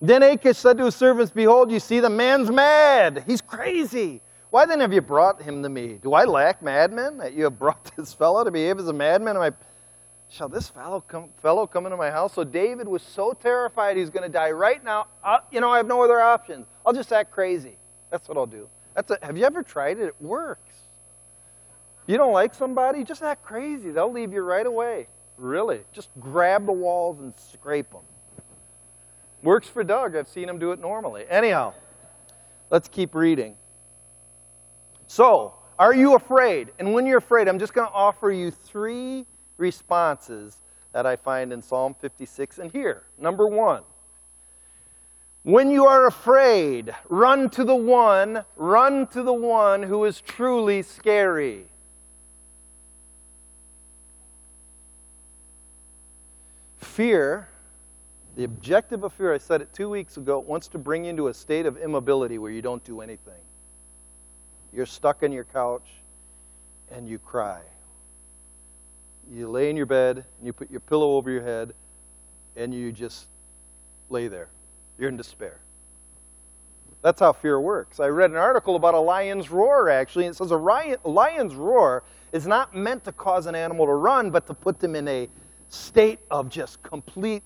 Then 0.00 0.22
Achish 0.22 0.58
said 0.58 0.76
to 0.78 0.86
his 0.86 0.94
servants, 0.94 1.32
Behold, 1.32 1.70
you 1.70 1.80
see, 1.80 2.00
the 2.00 2.10
man's 2.10 2.50
mad. 2.50 3.24
He's 3.26 3.40
crazy. 3.40 4.20
Why 4.50 4.66
then 4.66 4.80
have 4.80 4.92
you 4.92 5.00
brought 5.00 5.40
him 5.40 5.62
to 5.62 5.68
me? 5.68 5.98
Do 6.02 6.14
I 6.14 6.24
lack 6.24 6.62
madmen 6.62 7.18
that 7.18 7.32
you 7.32 7.44
have 7.44 7.58
brought 7.58 7.90
this 7.96 8.12
fellow 8.12 8.44
to 8.44 8.50
behave 8.50 8.78
as 8.78 8.88
a 8.88 8.92
madman? 8.92 9.36
Am 9.36 9.42
I, 9.42 9.52
shall 10.28 10.48
this 10.48 10.68
fellow 10.68 11.00
come, 11.00 11.30
fellow 11.42 11.66
come 11.66 11.86
into 11.86 11.96
my 11.96 12.10
house? 12.10 12.34
So 12.34 12.44
David 12.44 12.88
was 12.88 13.02
so 13.02 13.32
terrified 13.32 13.96
he's 13.96 14.10
going 14.10 14.24
to 14.24 14.32
die 14.32 14.50
right 14.50 14.82
now. 14.84 15.06
Uh, 15.22 15.38
you 15.50 15.60
know, 15.60 15.70
I 15.70 15.76
have 15.76 15.86
no 15.86 16.02
other 16.02 16.20
options. 16.20 16.66
I'll 16.84 16.92
just 16.92 17.12
act 17.12 17.30
crazy. 17.30 17.76
That's 18.10 18.28
what 18.28 18.36
I'll 18.36 18.46
do. 18.46 18.68
That's 18.94 19.10
a, 19.10 19.18
have 19.22 19.36
you 19.36 19.44
ever 19.44 19.62
tried 19.62 19.98
it? 19.98 20.06
It 20.06 20.16
works. 20.20 20.65
You 22.06 22.16
don't 22.16 22.32
like 22.32 22.54
somebody? 22.54 23.02
Just 23.04 23.22
act 23.22 23.42
crazy. 23.42 23.90
They'll 23.90 24.12
leave 24.12 24.32
you 24.32 24.42
right 24.42 24.66
away. 24.66 25.08
Really. 25.36 25.80
Just 25.92 26.08
grab 26.20 26.66
the 26.66 26.72
walls 26.72 27.18
and 27.20 27.34
scrape 27.36 27.90
them. 27.90 28.02
Works 29.42 29.68
for 29.68 29.84
Doug. 29.84 30.16
I've 30.16 30.28
seen 30.28 30.48
him 30.48 30.58
do 30.58 30.72
it 30.72 30.80
normally. 30.80 31.24
Anyhow, 31.28 31.74
let's 32.70 32.88
keep 32.88 33.14
reading. 33.14 33.56
So, 35.08 35.54
are 35.78 35.94
you 35.94 36.14
afraid? 36.14 36.72
And 36.78 36.94
when 36.94 37.06
you're 37.06 37.18
afraid, 37.18 37.48
I'm 37.48 37.58
just 37.58 37.74
going 37.74 37.86
to 37.86 37.92
offer 37.92 38.30
you 38.30 38.50
three 38.50 39.26
responses 39.56 40.62
that 40.92 41.06
I 41.06 41.16
find 41.16 41.52
in 41.52 41.60
Psalm 41.60 41.94
56 42.00 42.58
and 42.58 42.72
here. 42.72 43.04
Number 43.18 43.46
one, 43.46 43.82
when 45.42 45.70
you 45.70 45.86
are 45.86 46.06
afraid, 46.06 46.92
run 47.08 47.50
to 47.50 47.62
the 47.62 47.76
one, 47.76 48.44
run 48.56 49.06
to 49.08 49.22
the 49.22 49.32
one 49.32 49.82
who 49.82 50.04
is 50.04 50.20
truly 50.20 50.82
scary. 50.82 51.66
Fear, 56.96 57.46
the 58.36 58.44
objective 58.44 59.04
of 59.04 59.12
fear, 59.12 59.34
I 59.34 59.36
said 59.36 59.60
it 59.60 59.68
two 59.74 59.90
weeks 59.90 60.16
ago, 60.16 60.38
wants 60.38 60.66
to 60.68 60.78
bring 60.78 61.04
you 61.04 61.10
into 61.10 61.28
a 61.28 61.34
state 61.34 61.66
of 61.66 61.76
immobility 61.76 62.38
where 62.38 62.50
you 62.50 62.62
don't 62.62 62.82
do 62.84 63.02
anything. 63.02 63.34
You're 64.72 64.86
stuck 64.86 65.22
in 65.22 65.30
your 65.30 65.44
couch 65.44 65.86
and 66.90 67.06
you 67.06 67.18
cry. 67.18 67.60
You 69.30 69.46
lay 69.50 69.68
in 69.68 69.76
your 69.76 69.84
bed 69.84 70.24
and 70.38 70.46
you 70.46 70.54
put 70.54 70.70
your 70.70 70.80
pillow 70.80 71.18
over 71.18 71.30
your 71.30 71.42
head 71.42 71.74
and 72.56 72.72
you 72.72 72.92
just 72.92 73.26
lay 74.08 74.28
there. 74.28 74.48
You're 74.98 75.10
in 75.10 75.18
despair. 75.18 75.58
That's 77.02 77.20
how 77.20 77.34
fear 77.34 77.60
works. 77.60 78.00
I 78.00 78.06
read 78.06 78.30
an 78.30 78.38
article 78.38 78.74
about 78.74 78.94
a 78.94 79.00
lion's 79.00 79.50
roar, 79.50 79.90
actually, 79.90 80.24
and 80.24 80.34
it 80.34 80.38
says 80.38 80.50
a 80.50 80.56
lion's 80.56 81.54
roar 81.54 82.04
is 82.32 82.46
not 82.46 82.74
meant 82.74 83.04
to 83.04 83.12
cause 83.12 83.44
an 83.44 83.54
animal 83.54 83.84
to 83.84 83.92
run, 83.92 84.30
but 84.30 84.46
to 84.46 84.54
put 84.54 84.80
them 84.80 84.96
in 84.96 85.06
a 85.08 85.28
state 85.68 86.20
of 86.30 86.48
just 86.48 86.82
complete 86.82 87.42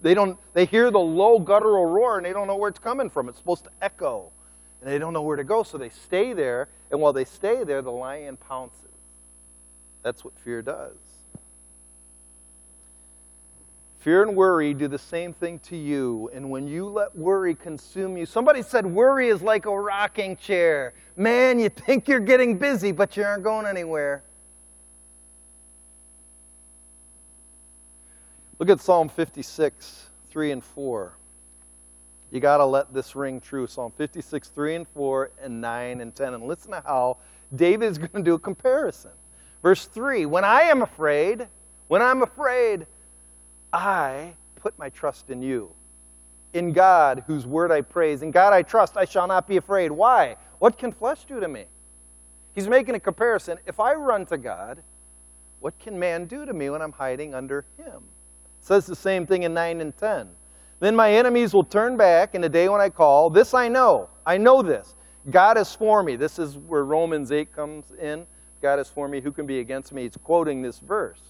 they 0.00 0.14
don't 0.14 0.38
they 0.54 0.64
hear 0.64 0.90
the 0.90 0.98
low 0.98 1.38
guttural 1.38 1.86
roar 1.86 2.16
and 2.18 2.26
they 2.26 2.32
don't 2.32 2.46
know 2.46 2.56
where 2.56 2.68
it's 2.68 2.78
coming 2.78 3.10
from. 3.10 3.28
It's 3.28 3.38
supposed 3.38 3.64
to 3.64 3.70
echo. 3.82 4.30
And 4.80 4.88
they 4.88 4.98
don't 4.98 5.12
know 5.12 5.22
where 5.22 5.36
to 5.36 5.42
go, 5.42 5.64
so 5.64 5.76
they 5.76 5.88
stay 5.88 6.32
there, 6.32 6.68
and 6.92 7.00
while 7.00 7.12
they 7.12 7.24
stay 7.24 7.64
there, 7.64 7.82
the 7.82 7.90
lion 7.90 8.36
pounces. 8.36 8.84
That's 10.04 10.24
what 10.24 10.38
fear 10.38 10.62
does. 10.62 10.94
Fear 13.98 14.22
and 14.22 14.36
worry 14.36 14.72
do 14.74 14.86
the 14.86 14.96
same 14.96 15.32
thing 15.32 15.58
to 15.64 15.76
you, 15.76 16.30
and 16.32 16.48
when 16.48 16.68
you 16.68 16.86
let 16.86 17.16
worry 17.18 17.56
consume 17.56 18.16
you, 18.16 18.24
somebody 18.24 18.62
said 18.62 18.86
worry 18.86 19.26
is 19.30 19.42
like 19.42 19.66
a 19.66 19.76
rocking 19.76 20.36
chair. 20.36 20.94
Man, 21.16 21.58
you 21.58 21.70
think 21.70 22.06
you're 22.06 22.20
getting 22.20 22.56
busy, 22.56 22.92
but 22.92 23.16
you 23.16 23.24
aren't 23.24 23.42
going 23.42 23.66
anywhere. 23.66 24.22
Look 28.58 28.70
at 28.70 28.80
Psalm 28.80 29.08
56, 29.08 30.08
3 30.30 30.50
and 30.50 30.64
4. 30.64 31.12
You 32.30 32.40
got 32.40 32.56
to 32.58 32.64
let 32.64 32.92
this 32.92 33.14
ring 33.14 33.40
true. 33.40 33.66
Psalm 33.66 33.92
56, 33.96 34.48
3 34.48 34.74
and 34.74 34.88
4, 34.88 35.30
and 35.42 35.60
9 35.60 36.00
and 36.00 36.14
10. 36.14 36.34
And 36.34 36.44
listen 36.44 36.72
to 36.72 36.82
how 36.84 37.18
David 37.54 37.86
is 37.86 37.98
going 37.98 38.10
to 38.12 38.22
do 38.22 38.34
a 38.34 38.38
comparison. 38.38 39.12
Verse 39.62 39.86
3 39.86 40.26
When 40.26 40.44
I 40.44 40.62
am 40.62 40.82
afraid, 40.82 41.46
when 41.86 42.02
I'm 42.02 42.22
afraid, 42.22 42.86
I 43.72 44.34
put 44.56 44.76
my 44.78 44.88
trust 44.90 45.30
in 45.30 45.40
you. 45.40 45.70
In 46.52 46.72
God, 46.72 47.24
whose 47.26 47.46
word 47.46 47.70
I 47.70 47.82
praise. 47.82 48.22
In 48.22 48.30
God 48.30 48.52
I 48.52 48.62
trust, 48.62 48.96
I 48.96 49.04
shall 49.04 49.26
not 49.26 49.46
be 49.46 49.56
afraid. 49.56 49.92
Why? 49.92 50.36
What 50.58 50.78
can 50.78 50.90
flesh 50.90 51.24
do 51.24 51.38
to 51.38 51.46
me? 51.46 51.66
He's 52.54 52.66
making 52.66 52.96
a 52.96 53.00
comparison. 53.00 53.58
If 53.66 53.78
I 53.78 53.94
run 53.94 54.26
to 54.26 54.38
God, 54.38 54.82
what 55.60 55.78
can 55.78 55.98
man 55.98 56.24
do 56.24 56.44
to 56.44 56.52
me 56.52 56.70
when 56.70 56.82
I'm 56.82 56.92
hiding 56.92 57.34
under 57.34 57.64
him? 57.76 58.02
Says 58.60 58.86
the 58.86 58.96
same 58.96 59.26
thing 59.26 59.44
in 59.44 59.54
9 59.54 59.80
and 59.80 59.96
10. 59.96 60.28
Then 60.80 60.94
my 60.94 61.12
enemies 61.12 61.54
will 61.54 61.64
turn 61.64 61.96
back 61.96 62.34
in 62.34 62.40
the 62.40 62.48
day 62.48 62.68
when 62.68 62.80
I 62.80 62.88
call. 62.88 63.30
This 63.30 63.54
I 63.54 63.68
know. 63.68 64.08
I 64.24 64.36
know 64.36 64.62
this. 64.62 64.94
God 65.30 65.58
is 65.58 65.74
for 65.74 66.02
me. 66.02 66.16
This 66.16 66.38
is 66.38 66.56
where 66.56 66.84
Romans 66.84 67.32
8 67.32 67.52
comes 67.52 67.92
in. 68.00 68.26
God 68.62 68.78
is 68.78 68.88
for 68.88 69.08
me. 69.08 69.20
Who 69.20 69.32
can 69.32 69.46
be 69.46 69.60
against 69.60 69.92
me? 69.92 70.02
He's 70.02 70.16
quoting 70.16 70.62
this 70.62 70.78
verse. 70.78 71.20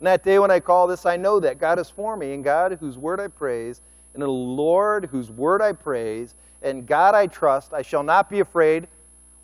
In 0.00 0.04
that 0.04 0.22
day 0.22 0.38
when 0.38 0.50
I 0.50 0.60
call 0.60 0.86
this, 0.86 1.06
I 1.06 1.16
know 1.16 1.40
that 1.40 1.58
God 1.58 1.78
is 1.78 1.88
for 1.88 2.16
me, 2.16 2.34
and 2.34 2.44
God 2.44 2.76
whose 2.80 2.98
word 2.98 3.20
I 3.20 3.28
praise, 3.28 3.80
and 4.12 4.22
the 4.22 4.28
Lord 4.28 5.06
whose 5.06 5.30
word 5.30 5.62
I 5.62 5.72
praise, 5.72 6.34
and 6.62 6.86
God 6.86 7.14
I 7.14 7.26
trust, 7.26 7.72
I 7.72 7.82
shall 7.82 8.02
not 8.02 8.28
be 8.28 8.40
afraid. 8.40 8.88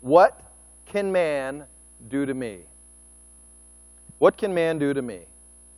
What 0.01 0.41
can 0.85 1.11
man 1.11 1.63
do 2.09 2.25
to 2.25 2.33
me? 2.33 2.59
What 4.19 4.37
can 4.37 4.53
man 4.53 4.77
do 4.77 4.93
to 4.93 5.01
me? 5.01 5.21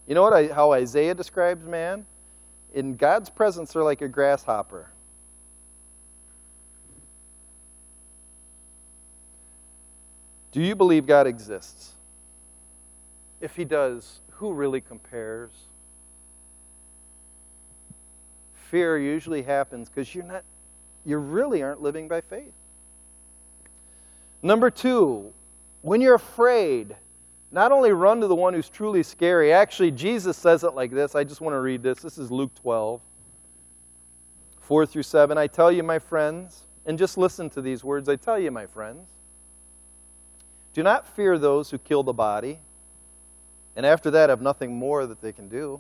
You 0.08 0.16
know 0.16 0.22
what 0.22 0.34
I, 0.34 0.48
how 0.48 0.72
Isaiah 0.74 1.16
describes 1.16 1.66
man? 1.66 2.06
In 2.74 2.96
God's 2.96 3.30
presence, 3.30 3.74
they're 3.74 3.84
like 3.84 4.02
a 4.02 4.08
grasshopper. 4.08 4.90
Do 10.52 10.62
you 10.62 10.76
believe 10.76 11.06
God 11.06 11.28
exists? 11.28 11.94
If 13.42 13.56
he 13.56 13.66
does, 13.66 14.20
who 14.32 14.54
really 14.54 14.82
compares? 14.82 15.52
Fear 18.70 19.00
usually 19.00 19.42
happens 19.42 19.90
because 19.90 20.14
you're 20.14 20.24
not 20.24 20.44
you 21.06 21.18
really 21.18 21.62
aren't 21.62 21.82
living 21.82 22.08
by 22.08 22.22
faith. 22.22 22.54
Number 24.42 24.72
2, 24.72 25.32
when 25.82 26.02
you're 26.02 26.16
afraid, 26.16 26.96
not 27.52 27.72
only 27.72 27.92
run 27.92 28.20
to 28.22 28.28
the 28.28 28.36
one 28.36 28.54
who's 28.54 28.70
truly 28.70 29.04
scary, 29.04 29.54
actually, 29.54 29.92
Jesus 29.92 30.38
says 30.38 30.64
it 30.64 30.74
like 30.74 30.92
this. 30.92 31.16
I 31.16 31.24
just 31.24 31.42
want 31.42 31.54
to 31.54 31.60
read 31.60 31.84
this. 31.84 32.00
This 32.00 32.18
is 32.18 32.32
Luke 32.32 32.54
12, 32.56 33.00
4 34.60 34.86
through 34.86 35.04
7. 35.04 35.38
I 35.38 35.48
tell 35.48 35.72
you, 35.72 35.84
my 35.84 36.00
friends, 36.00 36.66
and 36.86 36.98
just 36.98 37.18
listen 37.18 37.50
to 37.52 37.62
these 37.62 37.84
words. 37.84 38.10
I 38.10 38.16
tell 38.16 38.38
you, 38.40 38.52
my 38.52 38.66
friends, 38.66 39.08
do 40.74 40.84
not 40.84 41.08
fear 41.08 41.38
those 41.38 41.70
who 41.70 41.78
kill 41.78 42.04
the 42.04 42.14
body, 42.14 42.60
and 43.76 43.86
after 43.86 44.12
that 44.12 44.30
have 44.30 44.42
nothing 44.42 44.76
more 44.76 45.06
that 45.06 45.22
they 45.22 45.32
can 45.32 45.48
do. 45.48 45.80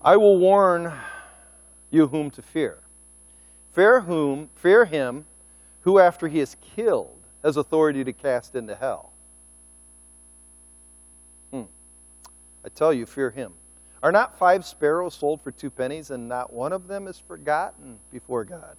I 0.00 0.16
will 0.16 0.38
warn 0.38 0.92
you 1.90 2.06
whom 2.08 2.30
to 2.32 2.42
fear. 2.42 2.78
Fear 3.72 4.02
whom, 4.02 4.50
fear 4.54 4.84
him 4.84 5.24
who 5.82 5.98
after 5.98 6.28
he 6.28 6.40
is 6.40 6.56
killed 6.76 7.18
has 7.42 7.56
authority 7.56 8.04
to 8.04 8.12
cast 8.12 8.54
into 8.54 8.74
hell. 8.74 9.11
I 12.64 12.68
tell 12.68 12.92
you, 12.92 13.06
fear 13.06 13.30
him. 13.30 13.52
Are 14.02 14.12
not 14.12 14.38
five 14.38 14.64
sparrows 14.64 15.14
sold 15.14 15.40
for 15.42 15.52
two 15.52 15.70
pennies, 15.70 16.10
and 16.10 16.28
not 16.28 16.52
one 16.52 16.72
of 16.72 16.88
them 16.88 17.06
is 17.06 17.18
forgotten 17.18 17.98
before 18.10 18.44
God? 18.44 18.76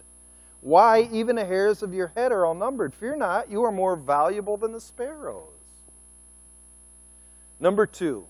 Why, 0.62 1.10
even 1.12 1.36
the 1.36 1.46
hairs 1.46 1.84
of 1.84 1.94
your 1.94 2.08
head 2.16 2.32
are 2.32 2.46
all 2.46 2.56
numbered. 2.56 2.94
Fear 2.94 3.18
not, 3.18 3.52
you 3.52 3.64
are 3.64 3.72
more 3.72 3.96
valuable 3.96 4.58
than 4.58 4.72
the 4.72 4.80
sparrows. 4.80 5.50
Number 7.60 7.86
two, 7.86 8.26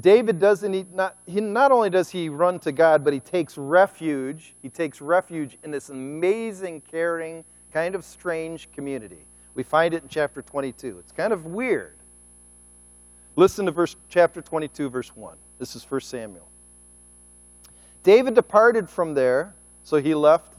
David 0.00 0.40
doesn't 0.40 0.72
he 0.72 0.84
not, 0.92 1.16
he 1.26 1.40
not 1.40 1.70
only 1.70 1.90
does 1.90 2.10
he 2.10 2.28
run 2.28 2.58
to 2.60 2.72
God, 2.72 3.04
but 3.04 3.12
he 3.12 3.20
takes 3.20 3.56
refuge. 3.56 4.54
He 4.60 4.68
takes 4.68 5.00
refuge 5.00 5.56
in 5.62 5.70
this 5.70 5.90
amazing, 5.90 6.82
caring, 6.90 7.44
kind 7.72 7.94
of 7.94 8.04
strange 8.04 8.70
community. 8.72 9.24
We 9.54 9.62
find 9.62 9.94
it 9.94 10.02
in 10.02 10.08
chapter 10.08 10.42
22. 10.42 10.98
It's 10.98 11.12
kind 11.12 11.32
of 11.32 11.46
weird. 11.46 11.94
Listen 13.36 13.66
to 13.66 13.72
verse 13.72 13.96
chapter 14.08 14.40
22 14.40 14.88
verse 14.88 15.14
1. 15.16 15.36
This 15.58 15.74
is 15.74 15.84
1 15.90 16.00
Samuel. 16.02 16.48
David 18.02 18.34
departed 18.34 18.88
from 18.88 19.14
there, 19.14 19.54
so 19.82 19.96
he 19.96 20.14
left 20.14 20.52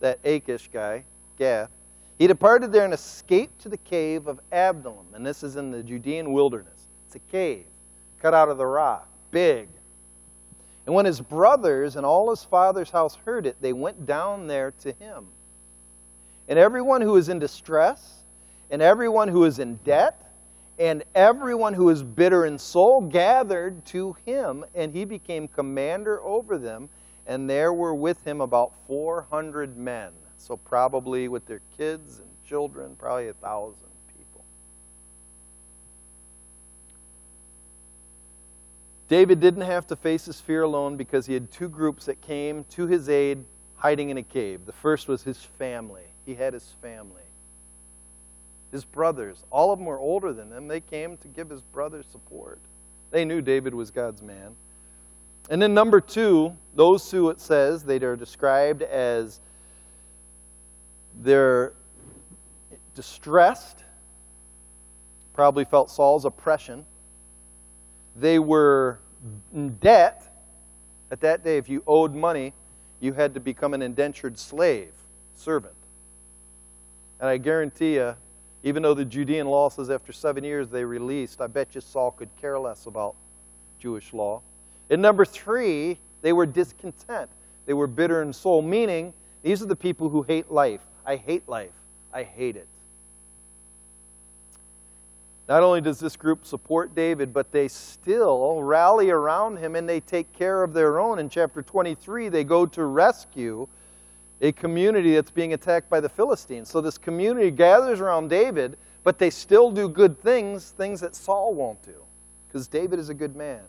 that 0.00 0.18
Achish 0.24 0.68
guy, 0.72 1.04
Gath. 1.38 1.70
He 2.18 2.26
departed 2.26 2.70
there 2.70 2.84
and 2.84 2.94
escaped 2.94 3.60
to 3.62 3.68
the 3.68 3.78
cave 3.78 4.26
of 4.26 4.40
Adullam, 4.52 5.06
and 5.14 5.26
this 5.26 5.42
is 5.42 5.56
in 5.56 5.70
the 5.70 5.82
Judean 5.82 6.32
wilderness. 6.32 6.88
It's 7.06 7.16
a 7.16 7.30
cave 7.30 7.64
cut 8.22 8.34
out 8.34 8.48
of 8.48 8.56
the 8.56 8.66
rock, 8.66 9.08
big. 9.32 9.68
And 10.86 10.94
when 10.94 11.04
his 11.04 11.20
brothers 11.20 11.96
and 11.96 12.06
all 12.06 12.30
his 12.30 12.44
father's 12.44 12.90
house 12.90 13.18
heard 13.24 13.46
it, 13.46 13.56
they 13.60 13.72
went 13.72 14.06
down 14.06 14.46
there 14.46 14.72
to 14.82 14.92
him. 14.92 15.26
And 16.48 16.58
everyone 16.58 17.00
who 17.00 17.16
is 17.16 17.28
in 17.28 17.40
distress, 17.40 18.22
and 18.70 18.80
everyone 18.80 19.28
who 19.28 19.44
is 19.44 19.58
in 19.58 19.76
debt, 19.84 20.31
And 20.78 21.04
everyone 21.14 21.74
who 21.74 21.84
was 21.84 22.02
bitter 22.02 22.46
in 22.46 22.58
soul 22.58 23.02
gathered 23.02 23.84
to 23.86 24.16
him, 24.24 24.64
and 24.74 24.92
he 24.92 25.04
became 25.04 25.48
commander 25.48 26.20
over 26.22 26.58
them. 26.58 26.88
And 27.26 27.48
there 27.48 27.72
were 27.72 27.94
with 27.94 28.24
him 28.26 28.40
about 28.40 28.72
400 28.86 29.76
men. 29.76 30.12
So, 30.38 30.56
probably 30.56 31.28
with 31.28 31.46
their 31.46 31.60
kids 31.76 32.18
and 32.18 32.28
children, 32.44 32.96
probably 32.98 33.28
a 33.28 33.34
thousand 33.34 33.86
people. 34.16 34.44
David 39.08 39.38
didn't 39.38 39.62
have 39.62 39.86
to 39.86 39.96
face 39.96 40.24
his 40.24 40.40
fear 40.40 40.62
alone 40.62 40.96
because 40.96 41.26
he 41.26 41.34
had 41.34 41.52
two 41.52 41.68
groups 41.68 42.06
that 42.06 42.20
came 42.22 42.64
to 42.70 42.88
his 42.88 43.08
aid 43.08 43.44
hiding 43.76 44.10
in 44.10 44.16
a 44.16 44.22
cave. 44.22 44.66
The 44.66 44.72
first 44.72 45.06
was 45.06 45.22
his 45.22 45.38
family, 45.38 46.06
he 46.26 46.34
had 46.34 46.54
his 46.54 46.74
family 46.82 47.21
his 48.72 48.84
brothers. 48.84 49.44
All 49.50 49.70
of 49.70 49.78
them 49.78 49.86
were 49.86 50.00
older 50.00 50.32
than 50.32 50.50
him. 50.50 50.66
They 50.66 50.80
came 50.80 51.18
to 51.18 51.28
give 51.28 51.50
his 51.50 51.60
brothers 51.60 52.06
support. 52.10 52.58
They 53.10 53.24
knew 53.24 53.42
David 53.42 53.74
was 53.74 53.90
God's 53.90 54.22
man. 54.22 54.56
And 55.50 55.60
then, 55.60 55.74
number 55.74 56.00
two, 56.00 56.56
those 56.74 57.10
who 57.10 57.28
it 57.28 57.40
says 57.40 57.82
they 57.82 57.98
are 57.98 58.16
described 58.16 58.82
as 58.82 59.40
they're 61.22 61.74
distressed, 62.94 63.84
probably 65.34 65.64
felt 65.64 65.90
Saul's 65.90 66.24
oppression. 66.24 66.86
They 68.16 68.38
were 68.38 68.98
in 69.54 69.76
debt. 69.76 70.28
At 71.10 71.20
that 71.20 71.44
day, 71.44 71.58
if 71.58 71.68
you 71.68 71.82
owed 71.86 72.14
money, 72.14 72.54
you 73.00 73.12
had 73.12 73.34
to 73.34 73.40
become 73.40 73.74
an 73.74 73.82
indentured 73.82 74.38
slave, 74.38 74.92
servant. 75.34 75.74
And 77.20 77.28
I 77.28 77.36
guarantee 77.36 77.94
you, 77.94 78.14
even 78.64 78.82
though 78.82 78.94
the 78.94 79.04
Judean 79.04 79.46
law 79.46 79.68
says 79.68 79.90
after 79.90 80.12
seven 80.12 80.44
years 80.44 80.68
they 80.68 80.84
released, 80.84 81.40
I 81.40 81.46
bet 81.46 81.74
you 81.74 81.80
Saul 81.80 82.12
could 82.12 82.28
care 82.40 82.58
less 82.58 82.86
about 82.86 83.14
Jewish 83.80 84.12
law. 84.12 84.40
And 84.90 85.02
number 85.02 85.24
three, 85.24 85.98
they 86.22 86.32
were 86.32 86.46
discontent. 86.46 87.28
They 87.66 87.72
were 87.72 87.86
bitter 87.86 88.22
in 88.22 88.32
soul, 88.32 88.62
meaning 88.62 89.12
these 89.42 89.62
are 89.62 89.66
the 89.66 89.76
people 89.76 90.08
who 90.08 90.22
hate 90.22 90.50
life. 90.50 90.80
I 91.04 91.16
hate 91.16 91.48
life. 91.48 91.72
I 92.12 92.22
hate 92.22 92.56
it. 92.56 92.68
Not 95.48 95.64
only 95.64 95.80
does 95.80 95.98
this 95.98 96.16
group 96.16 96.46
support 96.46 96.94
David, 96.94 97.32
but 97.34 97.50
they 97.50 97.66
still 97.68 98.62
rally 98.62 99.10
around 99.10 99.56
him 99.56 99.74
and 99.74 99.88
they 99.88 100.00
take 100.00 100.32
care 100.32 100.62
of 100.62 100.72
their 100.72 101.00
own. 101.00 101.18
In 101.18 101.28
chapter 101.28 101.62
23, 101.62 102.28
they 102.28 102.44
go 102.44 102.64
to 102.66 102.84
rescue 102.84 103.66
a 104.42 104.50
community 104.52 105.14
that's 105.14 105.30
being 105.30 105.54
attacked 105.54 105.88
by 105.88 106.00
the 106.00 106.08
Philistines. 106.08 106.68
So 106.68 106.80
this 106.80 106.98
community 106.98 107.50
gathers 107.50 108.00
around 108.00 108.28
David, 108.28 108.76
but 109.04 109.18
they 109.18 109.30
still 109.30 109.70
do 109.70 109.88
good 109.88 110.20
things, 110.20 110.70
things 110.70 111.00
that 111.00 111.14
Saul 111.14 111.54
won't 111.54 111.82
do, 111.82 111.94
because 112.48 112.66
David 112.66 112.98
is 112.98 113.08
a 113.08 113.14
good 113.14 113.36
man. 113.36 113.62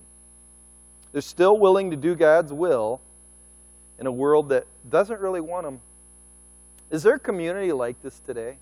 They're 1.12 1.22
still 1.22 1.60
willing 1.60 1.92
to 1.92 1.96
do 1.96 2.16
God's 2.16 2.52
will 2.52 3.00
in 4.00 4.08
a 4.08 4.12
world 4.12 4.50
that 4.50 4.66
doesn't 4.90 5.22
really 5.22 5.42
want 5.42 5.66
them. 5.66 5.80
Is 6.90 7.04
there 7.04 7.16
a 7.16 7.20
community 7.20 7.72
like 7.72 8.02
this 8.02 8.20
today? 8.26 8.58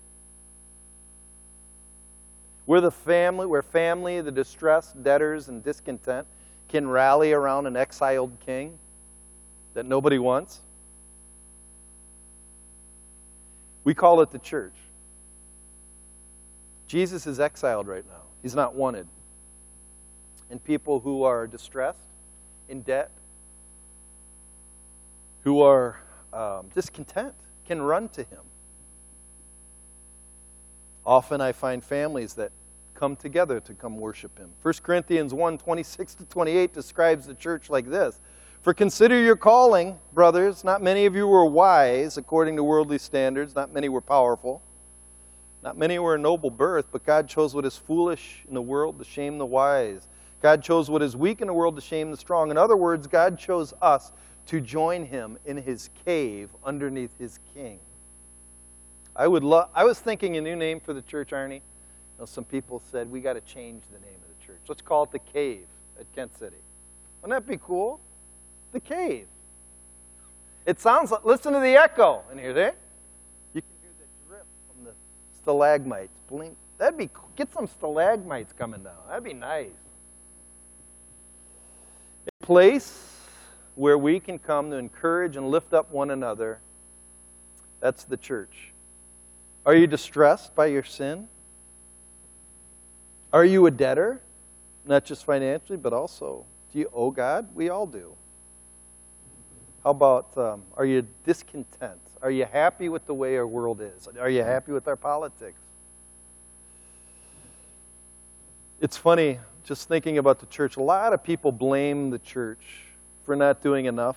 Where 2.66 2.82
the 2.82 2.90
family, 2.90 3.46
where 3.46 3.62
family, 3.62 4.20
the 4.20 4.30
distressed, 4.30 5.02
debtors, 5.02 5.48
and 5.48 5.64
discontent 5.64 6.26
can 6.68 6.88
rally 6.88 7.32
around 7.32 7.66
an 7.66 7.76
exiled 7.76 8.32
king 8.44 8.78
that 9.72 9.86
nobody 9.86 10.18
wants? 10.18 10.60
We 13.84 13.94
call 13.94 14.20
it 14.20 14.30
the 14.30 14.38
church. 14.38 14.74
Jesus 16.86 17.26
is 17.26 17.40
exiled 17.40 17.86
right 17.86 18.04
now, 18.06 18.22
he's 18.42 18.54
not 18.54 18.74
wanted. 18.74 19.06
And 20.50 20.62
people 20.62 21.00
who 21.00 21.22
are 21.22 21.46
distressed, 21.46 22.06
in 22.68 22.82
debt, 22.82 23.10
who 25.42 25.62
are 25.62 25.96
um, 26.32 26.66
discontent, 26.74 27.34
can 27.66 27.80
run 27.80 28.08
to 28.10 28.22
him. 28.22 28.40
Often 31.04 31.40
I 31.40 31.52
find 31.52 31.82
families 31.82 32.34
that 32.34 32.52
come 32.94 33.16
together 33.16 33.58
to 33.60 33.74
come 33.74 33.96
worship 33.96 34.38
him. 34.38 34.50
1 34.62 34.74
Corinthians 34.82 35.34
1 35.34 35.58
26 35.58 36.14
to 36.14 36.24
28 36.24 36.72
describes 36.72 37.26
the 37.26 37.34
church 37.34 37.70
like 37.70 37.88
this 37.88 38.20
for 38.62 38.72
consider 38.72 39.20
your 39.20 39.36
calling, 39.36 39.98
brothers. 40.12 40.62
Not 40.62 40.82
many 40.82 41.04
of 41.04 41.16
you 41.16 41.26
were 41.26 41.44
wise 41.44 42.16
according 42.16 42.56
to 42.56 42.64
worldly 42.64 42.98
standards, 42.98 43.54
not 43.54 43.72
many 43.72 43.88
were 43.88 44.00
powerful. 44.00 44.62
Not 45.62 45.76
many 45.76 45.98
were 45.98 46.16
a 46.16 46.18
noble 46.18 46.50
birth, 46.50 46.86
but 46.90 47.04
God 47.04 47.28
chose 47.28 47.54
what 47.54 47.64
is 47.64 47.76
foolish 47.76 48.44
in 48.48 48.54
the 48.54 48.62
world 48.62 48.98
to 48.98 49.04
shame 49.04 49.38
the 49.38 49.46
wise. 49.46 50.08
God 50.40 50.62
chose 50.62 50.90
what 50.90 51.02
is 51.02 51.16
weak 51.16 51.40
in 51.40 51.46
the 51.46 51.54
world 51.54 51.76
to 51.76 51.82
shame 51.82 52.10
the 52.10 52.16
strong. 52.16 52.50
In 52.50 52.58
other 52.58 52.76
words, 52.76 53.06
God 53.06 53.38
chose 53.38 53.72
us 53.80 54.12
to 54.46 54.60
join 54.60 55.06
him 55.06 55.38
in 55.44 55.56
his 55.56 55.90
cave 56.04 56.50
underneath 56.64 57.16
his 57.18 57.38
king. 57.54 57.78
I 59.14 59.28
would 59.28 59.44
love 59.44 59.68
I 59.74 59.84
was 59.84 60.00
thinking 60.00 60.36
a 60.36 60.40
new 60.40 60.56
name 60.56 60.80
for 60.80 60.94
the 60.94 61.02
church, 61.02 61.30
Arnie. 61.30 61.56
You 61.56 61.60
know, 62.18 62.24
some 62.24 62.44
people 62.44 62.82
said 62.90 63.10
we 63.10 63.20
got 63.20 63.34
to 63.34 63.40
change 63.42 63.84
the 63.92 64.00
name 64.00 64.16
of 64.16 64.40
the 64.40 64.46
church. 64.46 64.60
Let's 64.68 64.82
call 64.82 65.04
it 65.04 65.12
the 65.12 65.18
cave 65.18 65.66
at 65.98 66.12
Kent 66.12 66.36
City. 66.36 66.56
Wouldn't 67.20 67.46
that 67.46 67.48
be 67.48 67.58
cool? 67.64 68.00
The 68.72 68.80
cave. 68.80 69.26
It 70.64 70.80
sounds 70.80 71.10
like, 71.10 71.24
listen 71.24 71.52
to 71.52 71.60
the 71.60 71.76
echo. 71.76 72.22
And 72.30 72.38
hear 72.38 72.52
that? 72.54 72.76
You 73.54 73.62
can 73.62 73.70
hear 73.82 73.90
the 73.98 74.28
drip 74.28 74.46
from 74.68 74.84
the 74.84 74.92
stalagmites. 75.42 76.18
Blink. 76.28 76.56
That'd 76.78 76.98
be. 76.98 77.10
Get 77.36 77.52
some 77.52 77.66
stalagmites 77.66 78.52
coming 78.52 78.82
down. 78.82 78.94
That'd 79.08 79.24
be 79.24 79.32
nice. 79.32 79.70
A 82.26 82.44
place 82.44 83.18
where 83.74 83.98
we 83.98 84.20
can 84.20 84.38
come 84.38 84.70
to 84.70 84.76
encourage 84.76 85.36
and 85.36 85.50
lift 85.50 85.72
up 85.72 85.90
one 85.90 86.10
another. 86.10 86.60
That's 87.80 88.04
the 88.04 88.16
church. 88.16 88.72
Are 89.64 89.74
you 89.74 89.86
distressed 89.86 90.54
by 90.54 90.66
your 90.66 90.84
sin? 90.84 91.28
Are 93.32 93.44
you 93.44 93.66
a 93.66 93.70
debtor? 93.70 94.20
Not 94.84 95.04
just 95.04 95.24
financially, 95.24 95.78
but 95.78 95.92
also, 95.92 96.44
do 96.72 96.78
you 96.80 96.90
owe 96.92 97.10
God? 97.10 97.48
We 97.54 97.68
all 97.68 97.86
do. 97.86 98.14
How 99.84 99.90
about, 99.90 100.36
um, 100.36 100.62
are 100.76 100.84
you 100.84 101.06
discontent? 101.24 102.00
Are 102.22 102.30
you 102.30 102.44
happy 102.44 102.88
with 102.88 103.04
the 103.06 103.14
way 103.14 103.36
our 103.36 103.46
world 103.46 103.80
is? 103.80 104.08
Are 104.18 104.30
you 104.30 104.44
happy 104.44 104.70
with 104.70 104.86
our 104.86 104.96
politics? 104.96 105.58
It's 108.80 108.96
funny, 108.96 109.40
just 109.64 109.88
thinking 109.88 110.18
about 110.18 110.38
the 110.38 110.46
church, 110.46 110.76
a 110.76 110.82
lot 110.82 111.12
of 111.12 111.22
people 111.22 111.50
blame 111.50 112.10
the 112.10 112.18
church 112.20 112.84
for 113.24 113.34
not 113.34 113.62
doing 113.62 113.86
enough. 113.86 114.16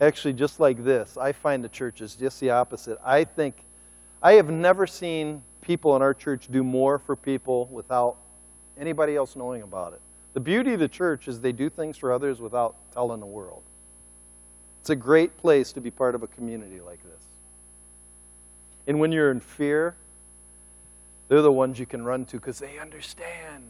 Actually, 0.00 0.32
just 0.32 0.58
like 0.58 0.82
this, 0.82 1.16
I 1.16 1.32
find 1.32 1.62
the 1.62 1.68
church 1.68 2.00
is 2.00 2.14
just 2.14 2.40
the 2.40 2.50
opposite. 2.50 2.98
I 3.04 3.24
think, 3.24 3.54
I 4.22 4.34
have 4.34 4.50
never 4.50 4.86
seen 4.86 5.42
people 5.60 5.94
in 5.94 6.02
our 6.02 6.14
church 6.14 6.48
do 6.50 6.64
more 6.64 6.98
for 6.98 7.14
people 7.14 7.66
without 7.66 8.16
anybody 8.78 9.14
else 9.14 9.36
knowing 9.36 9.62
about 9.62 9.92
it. 9.92 10.00
The 10.32 10.40
beauty 10.40 10.74
of 10.74 10.80
the 10.80 10.88
church 10.88 11.28
is 11.28 11.40
they 11.40 11.52
do 11.52 11.68
things 11.68 11.96
for 11.96 12.12
others 12.12 12.40
without 12.40 12.76
telling 12.92 13.20
the 13.20 13.26
world. 13.26 13.62
It's 14.80 14.90
a 14.90 14.96
great 14.96 15.36
place 15.36 15.72
to 15.72 15.80
be 15.80 15.90
part 15.90 16.14
of 16.14 16.22
a 16.22 16.26
community 16.26 16.80
like 16.80 17.02
this. 17.02 17.22
And 18.86 18.98
when 18.98 19.12
you're 19.12 19.30
in 19.30 19.40
fear, 19.40 19.94
they're 21.28 21.42
the 21.42 21.52
ones 21.52 21.78
you 21.78 21.86
can 21.86 22.04
run 22.04 22.24
to 22.26 22.36
because 22.36 22.58
they 22.58 22.78
understand. 22.78 23.64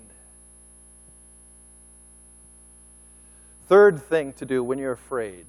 Third 3.69 4.03
thing 4.03 4.33
to 4.35 4.47
do 4.47 4.65
when 4.65 4.79
you're 4.79 4.93
afraid, 4.93 5.47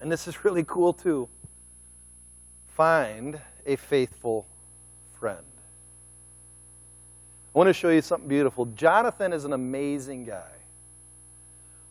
and 0.00 0.10
this 0.10 0.26
is 0.26 0.44
really 0.44 0.64
cool 0.64 0.92
too 0.92 1.28
find 2.76 3.40
a 3.64 3.74
faithful 3.76 4.46
friend. 5.18 5.38
I 7.54 7.58
want 7.58 7.68
to 7.68 7.72
show 7.72 7.88
you 7.88 8.02
something 8.02 8.28
beautiful. 8.28 8.66
Jonathan 8.66 9.32
is 9.32 9.46
an 9.46 9.54
amazing 9.54 10.26
guy. 10.26 10.52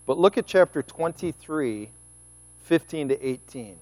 But 0.05 0.19
look 0.19 0.37
at 0.37 0.45
chapter 0.45 0.83
23 0.83 1.89
15 2.65 3.09
to 3.09 3.27
18. 3.27 3.77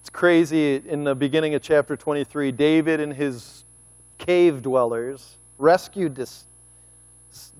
It's 0.00 0.10
crazy. 0.10 0.82
In 0.86 1.04
the 1.04 1.14
beginning 1.14 1.54
of 1.54 1.60
chapter 1.60 1.94
23, 1.94 2.50
David 2.52 3.00
and 3.00 3.12
his 3.12 3.64
cave 4.16 4.62
dwellers 4.62 5.36
rescued 5.58 6.14
this, 6.14 6.46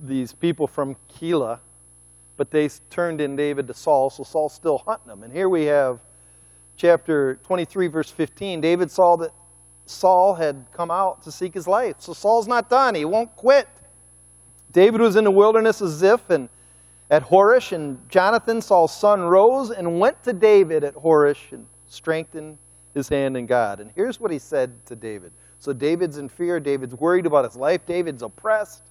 these 0.03 0.33
people 0.33 0.65
from 0.65 0.95
Keilah, 1.13 1.59
but 2.35 2.49
they 2.49 2.67
turned 2.89 3.21
in 3.21 3.35
David 3.35 3.67
to 3.67 3.75
Saul, 3.75 4.09
so 4.09 4.23
Saul's 4.23 4.53
still 4.53 4.79
hunting 4.79 5.07
them. 5.07 5.21
And 5.21 5.31
here 5.31 5.49
we 5.49 5.65
have 5.65 5.99
chapter 6.77 7.35
23, 7.43 7.87
verse 7.87 8.09
15. 8.09 8.59
David 8.59 8.89
saw 8.89 9.17
that 9.17 9.31
Saul 9.85 10.33
had 10.33 10.65
come 10.73 10.89
out 10.89 11.21
to 11.23 11.31
seek 11.31 11.53
his 11.53 11.67
life. 11.67 11.97
So 11.99 12.13
Saul's 12.13 12.47
not 12.47 12.71
done. 12.71 12.95
He 12.95 13.05
won't 13.05 13.35
quit. 13.35 13.67
David 14.71 15.01
was 15.01 15.15
in 15.15 15.23
the 15.23 15.31
wilderness 15.31 15.81
of 15.81 15.89
Ziph 15.89 16.29
and 16.29 16.49
at 17.09 17.23
Horesh, 17.23 17.71
and 17.71 17.97
Jonathan, 18.09 18.61
Saul's 18.61 18.95
son, 18.95 19.21
rose 19.21 19.71
and 19.71 19.99
went 19.99 20.21
to 20.23 20.33
David 20.33 20.83
at 20.83 20.93
Horesh 20.93 21.51
and 21.51 21.65
strengthened 21.87 22.57
his 22.93 23.09
hand 23.09 23.35
in 23.35 23.47
God. 23.47 23.79
And 23.79 23.91
here's 23.95 24.19
what 24.19 24.31
he 24.31 24.37
said 24.37 24.85
to 24.85 24.95
David. 24.95 25.31
So 25.57 25.73
David's 25.73 26.17
in 26.17 26.29
fear. 26.29 26.59
David's 26.59 26.95
worried 26.95 27.25
about 27.25 27.45
his 27.45 27.55
life. 27.55 27.85
David's 27.85 28.21
oppressed. 28.21 28.83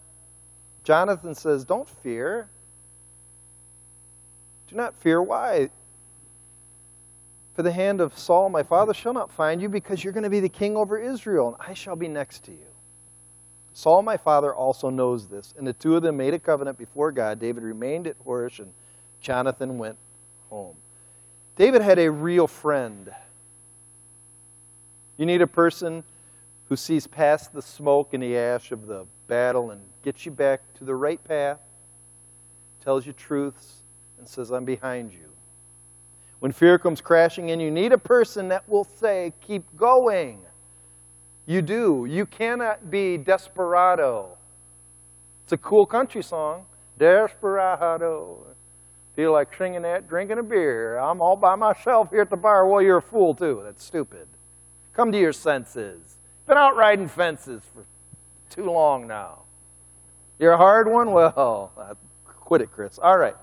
Jonathan 0.83 1.35
says, 1.35 1.65
Don't 1.65 1.89
fear. 1.89 2.49
Do 4.69 4.77
not 4.77 4.97
fear. 4.97 5.23
Why? 5.23 5.71
For 7.55 7.63
the 7.63 7.73
hand 7.73 8.01
of 8.01 8.17
Saul, 8.19 8.51
my 8.51 8.63
father, 8.63 8.95
shall 8.95 9.13
not 9.13 9.33
find 9.33 9.61
you, 9.63 9.69
because 9.69 10.05
you're 10.05 10.13
going 10.13 10.25
to 10.25 10.31
be 10.31 10.41
the 10.41 10.49
king 10.49 10.77
over 10.77 10.99
Israel, 10.99 11.49
and 11.49 11.57
I 11.59 11.75
shall 11.75 11.97
be 11.97 12.09
next 12.09 12.45
to 12.45 12.53
you. 12.53 12.67
Saul, 13.79 14.03
my 14.03 14.17
father, 14.17 14.53
also 14.53 14.91
knows 14.91 15.29
this. 15.29 15.55
And 15.57 15.65
the 15.65 15.73
two 15.73 15.95
of 15.95 16.03
them 16.03 16.17
made 16.17 16.35
a 16.35 16.39
covenant 16.41 16.77
before 16.79 17.13
God. 17.13 17.39
David 17.39 17.63
remained 17.63 18.09
at 18.09 18.19
Horesh, 18.25 18.59
and 18.59 18.73
Jonathan 19.21 19.79
went 19.79 19.97
home. 20.51 20.75
David 21.55 21.83
had 21.83 22.01
a 22.01 22.11
real 22.11 22.49
friend. 22.49 23.15
You 25.17 25.27
need 25.27 25.43
a 25.43 25.47
person 25.47 26.03
who 26.69 26.75
sees 26.75 27.07
past 27.07 27.53
the 27.53 27.63
smoke 27.63 28.15
and 28.15 28.23
the 28.25 28.37
ash 28.37 28.73
of 28.73 28.89
the 28.89 29.07
battle 29.29 29.71
and 29.71 29.81
gets 30.03 30.27
you 30.27 30.33
back 30.33 30.61
to 30.75 30.85
the 30.85 30.97
right 30.97 31.23
path, 31.23 31.61
tells 32.83 33.07
you 33.07 33.13
truths, 33.13 33.85
and 34.19 34.27
says, 34.27 34.51
I'm 34.51 34.65
behind 34.65 35.13
you. 35.13 35.31
When 36.41 36.51
fear 36.51 36.81
comes 36.81 37.01
crashing 37.01 37.51
in, 37.51 37.61
you 37.61 37.71
need 37.71 37.93
a 37.93 37.99
person 37.99 38.49
that 38.49 38.69
will 38.69 38.89
say, 38.99 39.33
Keep 39.41 39.77
going. 39.77 40.41
You 41.49 41.63
do. 41.63 42.07
You 42.07 42.27
cannot 42.27 42.91
be 42.91 43.17
desperado. 43.17 44.37
It's 45.45 45.55
a 45.55 45.57
cool 45.57 45.87
country 45.87 46.23
song. 46.23 46.67
Desperado. 46.99 48.45
Feel 49.17 49.33
like 49.33 49.57
singing 49.57 49.81
that, 49.81 50.07
drinking 50.11 50.39
a 50.39 50.43
beer. 50.43 50.99
I'm 50.99 51.23
all 51.23 51.37
by 51.37 51.55
myself 51.55 52.11
here 52.11 52.21
at 52.21 52.29
the 52.29 52.37
bar. 52.37 52.69
Well, 52.69 52.83
you're 52.83 52.99
a 52.99 53.03
fool, 53.03 53.35
too. 53.35 53.63
That's 53.65 53.83
stupid. 53.83 54.29
Come 54.93 55.11
to 55.11 55.19
your 55.19 55.33
senses. 55.33 56.19
Been 56.47 56.59
out 56.59 56.77
riding 56.77 57.09
fences 57.09 57.63
for 57.75 57.87
too 58.51 58.71
long 58.71 59.07
now. 59.07 59.45
You're 60.39 60.53
a 60.53 60.59
hard 60.59 60.87
one? 60.87 61.13
Well, 61.13 61.73
quit 62.27 62.61
it, 62.61 62.71
Chris. 62.73 62.99
All 62.99 63.17
right. 63.17 63.37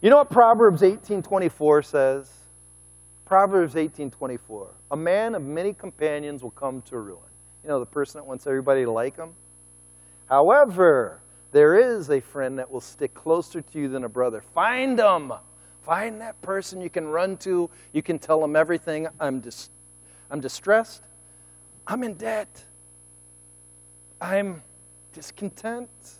You 0.00 0.08
know 0.08 0.16
what 0.16 0.30
Proverbs 0.30 0.80
18:24 0.80 1.84
says? 1.84 2.39
Proverbs 3.30 3.76
18:24. 3.76 4.74
A 4.90 4.96
man 4.96 5.36
of 5.36 5.42
many 5.42 5.72
companions 5.72 6.42
will 6.42 6.50
come 6.50 6.82
to 6.82 6.98
ruin. 6.98 7.30
You 7.62 7.68
know, 7.68 7.78
the 7.78 7.86
person 7.86 8.18
that 8.18 8.26
wants 8.26 8.44
everybody 8.44 8.82
to 8.82 8.90
like 8.90 9.14
him. 9.14 9.36
However, 10.28 11.20
there 11.52 11.76
is 11.76 12.10
a 12.10 12.18
friend 12.18 12.58
that 12.58 12.68
will 12.68 12.80
stick 12.80 13.14
closer 13.14 13.60
to 13.60 13.78
you 13.78 13.88
than 13.88 14.02
a 14.02 14.08
brother. 14.08 14.40
Find 14.40 14.98
them. 14.98 15.32
Find 15.82 16.20
that 16.20 16.42
person 16.42 16.80
you 16.80 16.90
can 16.90 17.06
run 17.06 17.36
to. 17.36 17.70
You 17.92 18.02
can 18.02 18.18
tell 18.18 18.40
them 18.40 18.56
everything. 18.56 19.06
I'm 19.20 19.38
dis- 19.38 19.70
I'm 20.28 20.40
distressed. 20.40 21.02
I'm 21.86 22.02
in 22.02 22.14
debt. 22.14 22.64
I'm 24.20 24.60
discontent. 25.12 26.18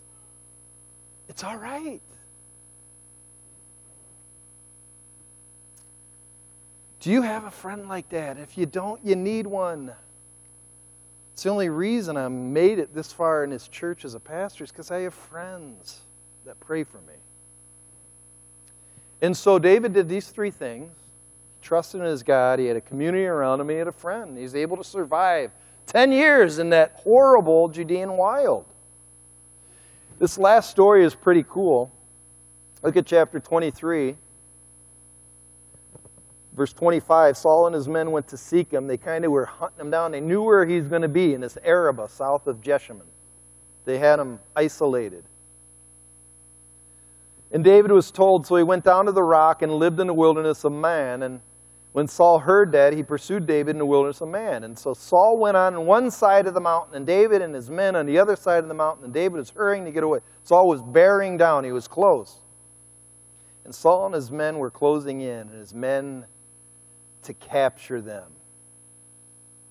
It's 1.29 1.43
all 1.43 1.57
right. 1.57 2.01
Do 7.01 7.11
you 7.11 7.23
have 7.23 7.45
a 7.45 7.51
friend 7.51 7.89
like 7.89 8.11
that? 8.11 8.39
If 8.39 8.59
you 8.59 8.67
don't, 8.67 9.05
you 9.05 9.17
need 9.17 9.47
one. 9.47 9.93
It's 11.33 11.43
the 11.45 11.49
only 11.49 11.71
reason 11.71 12.19
I 12.19 12.29
made 12.29 12.79
it 12.79 12.95
this 12.95 13.11
far 13.13 13.43
in 13.43 13.51
this 13.51 13.67
church 13.69 14.05
as 14.05 14.15
a 14.15 14.21
pastor 14.21 14.65
is 14.65 14.71
because 14.71 14.91
I 14.91 15.01
have 15.01 15.15
friends 15.15 16.01
that 16.45 16.61
pray 16.61 16.85
for 16.85 16.99
me. 16.99 17.15
And 19.23 19.35
so 19.35 19.59
David 19.59 19.95
did 19.95 20.09
these 20.09 20.29
three 20.29 20.51
things. 20.51 20.93
He 21.59 21.67
trusted 21.67 22.03
in 22.03 22.07
his 22.07 22.23
God. 22.23 22.59
He 22.59 22.67
had 22.67 22.77
a 22.77 22.81
community 22.83 23.25
around 23.25 23.61
him. 23.61 23.71
He 23.71 23.77
had 23.77 23.89
a 23.89 23.93
friend. 23.93 24.37
He's 24.37 24.55
able 24.55 24.77
to 24.77 24.85
survive 24.85 25.51
10 25.87 26.13
years 26.13 26.59
in 26.59 26.71
that 26.71 27.01
horrible 27.03 27.69
Judean 27.69 28.19
wild. 28.19 28.67
This 30.19 30.37
last 30.37 30.71
story 30.71 31.05
is 31.05 31.15
pretty 31.15 31.45
cool. 31.49 31.91
Look 32.83 32.97
at 32.97 33.07
chapter 33.07 33.41
23. 33.41 34.17
Verse 36.61 36.75
25 36.75 37.39
Saul 37.39 37.69
and 37.69 37.75
his 37.75 37.89
men 37.89 38.11
went 38.11 38.29
to 38.29 38.37
seek 38.37 38.71
him. 38.71 38.87
They 38.87 38.99
kind 38.99 39.25
of 39.25 39.33
were 39.33 39.47
hunting 39.47 39.81
him 39.81 39.91
down. 39.91 40.13
They 40.13 40.21
knew 40.21 40.43
where 40.43 40.67
he's 40.67 40.89
going 40.89 41.01
to 41.01 41.09
be 41.09 41.33
in 41.33 41.41
this 41.41 41.57
Arabah 41.65 42.11
south 42.11 42.47
of 42.47 42.61
Jeshimon. 42.61 43.07
They 43.87 43.97
had 43.97 44.19
him 44.19 44.41
isolated. 44.55 45.25
And 47.51 47.65
David 47.65 47.91
was 47.91 48.11
told, 48.11 48.47
so 48.47 48.57
he 48.57 48.63
went 48.63 48.85
down 48.85 49.07
to 49.07 49.13
the 49.13 49.23
rock 49.23 49.63
and 49.63 49.73
lived 49.73 50.01
in 50.01 50.07
the 50.07 50.13
wilderness 50.13 50.63
of 50.65 50.73
Maon. 50.73 51.23
And 51.23 51.41
when 51.93 52.07
Saul 52.07 52.41
heard 52.41 52.73
that, 52.73 52.93
he 52.93 53.03
pursued 53.03 53.47
David 53.47 53.71
in 53.71 53.79
the 53.79 53.87
wilderness 53.87 54.21
of 54.21 54.29
Maon. 54.29 54.63
And 54.63 54.79
so 54.79 54.93
Saul 54.93 55.39
went 55.39 55.57
on 55.57 55.87
one 55.87 56.11
side 56.11 56.47
of 56.47 56.53
the 56.53 56.61
mountain, 56.61 56.95
and 56.95 57.07
David 57.07 57.41
and 57.41 57.55
his 57.55 57.71
men 57.71 57.97
on 57.97 58.05
the 58.05 58.19
other 58.19 58.37
side 58.37 58.63
of 58.63 58.69
the 58.69 58.75
mountain, 58.75 59.07
and 59.07 59.15
David 59.15 59.39
was 59.39 59.49
hurrying 59.49 59.87
to 59.87 59.93
get 59.93 60.05
away. 60.05 60.19
Saul 60.43 60.69
was 60.69 60.83
bearing 60.83 61.39
down, 61.39 61.65
he 61.65 61.73
was 61.73 61.89
close. 61.89 62.37
And 63.65 63.75
Saul 63.75 64.05
and 64.05 64.15
his 64.15 64.31
men 64.31 64.59
were 64.59 64.71
closing 64.71 65.23
in, 65.23 65.49
and 65.49 65.59
his 65.59 65.73
men 65.73 66.27
to 67.23 67.35
capture 67.35 68.01
them. 68.01 68.33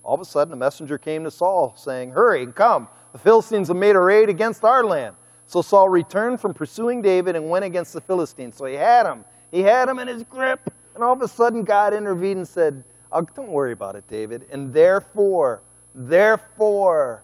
All 0.04 0.16
of 0.16 0.22
a 0.22 0.26
sudden, 0.26 0.54
a 0.54 0.58
messenger 0.58 0.98
came 0.98 1.24
to 1.24 1.32
Saul 1.32 1.74
saying, 1.78 2.12
Hurry 2.12 2.44
and 2.44 2.56
come. 2.56 2.88
The 3.12 3.20
Philistines 3.20 3.68
have 3.68 3.78
made 3.78 3.96
a 3.96 4.00
raid 4.00 4.30
against 4.30 4.64
our 4.64 4.84
land. 4.84 5.16
So 5.46 5.62
Saul 5.62 5.90
returned 5.90 6.40
from 6.40 6.54
pursuing 6.54 7.02
David 7.02 7.36
and 7.36 7.50
went 7.50 7.66
against 7.66 7.94
the 7.94 8.02
Philistines. 8.02 8.56
So 8.56 8.66
he 8.66 8.76
had 8.76 9.06
him. 9.06 9.26
He 9.52 9.62
had 9.62 9.90
him 9.90 10.00
in 10.00 10.08
his 10.08 10.24
grip. 10.24 10.72
And 10.94 11.04
all 11.04 11.14
of 11.14 11.22
a 11.22 11.28
sudden, 11.28 11.64
God 11.64 11.94
intervened 11.94 12.38
and 12.38 12.48
said, 12.48 12.84
oh, 13.12 13.22
Don't 13.22 13.50
worry 13.50 13.72
about 13.72 13.96
it, 13.96 14.08
David. 14.08 14.46
And 14.52 14.74
therefore, 14.74 15.62
therefore, 15.96 17.24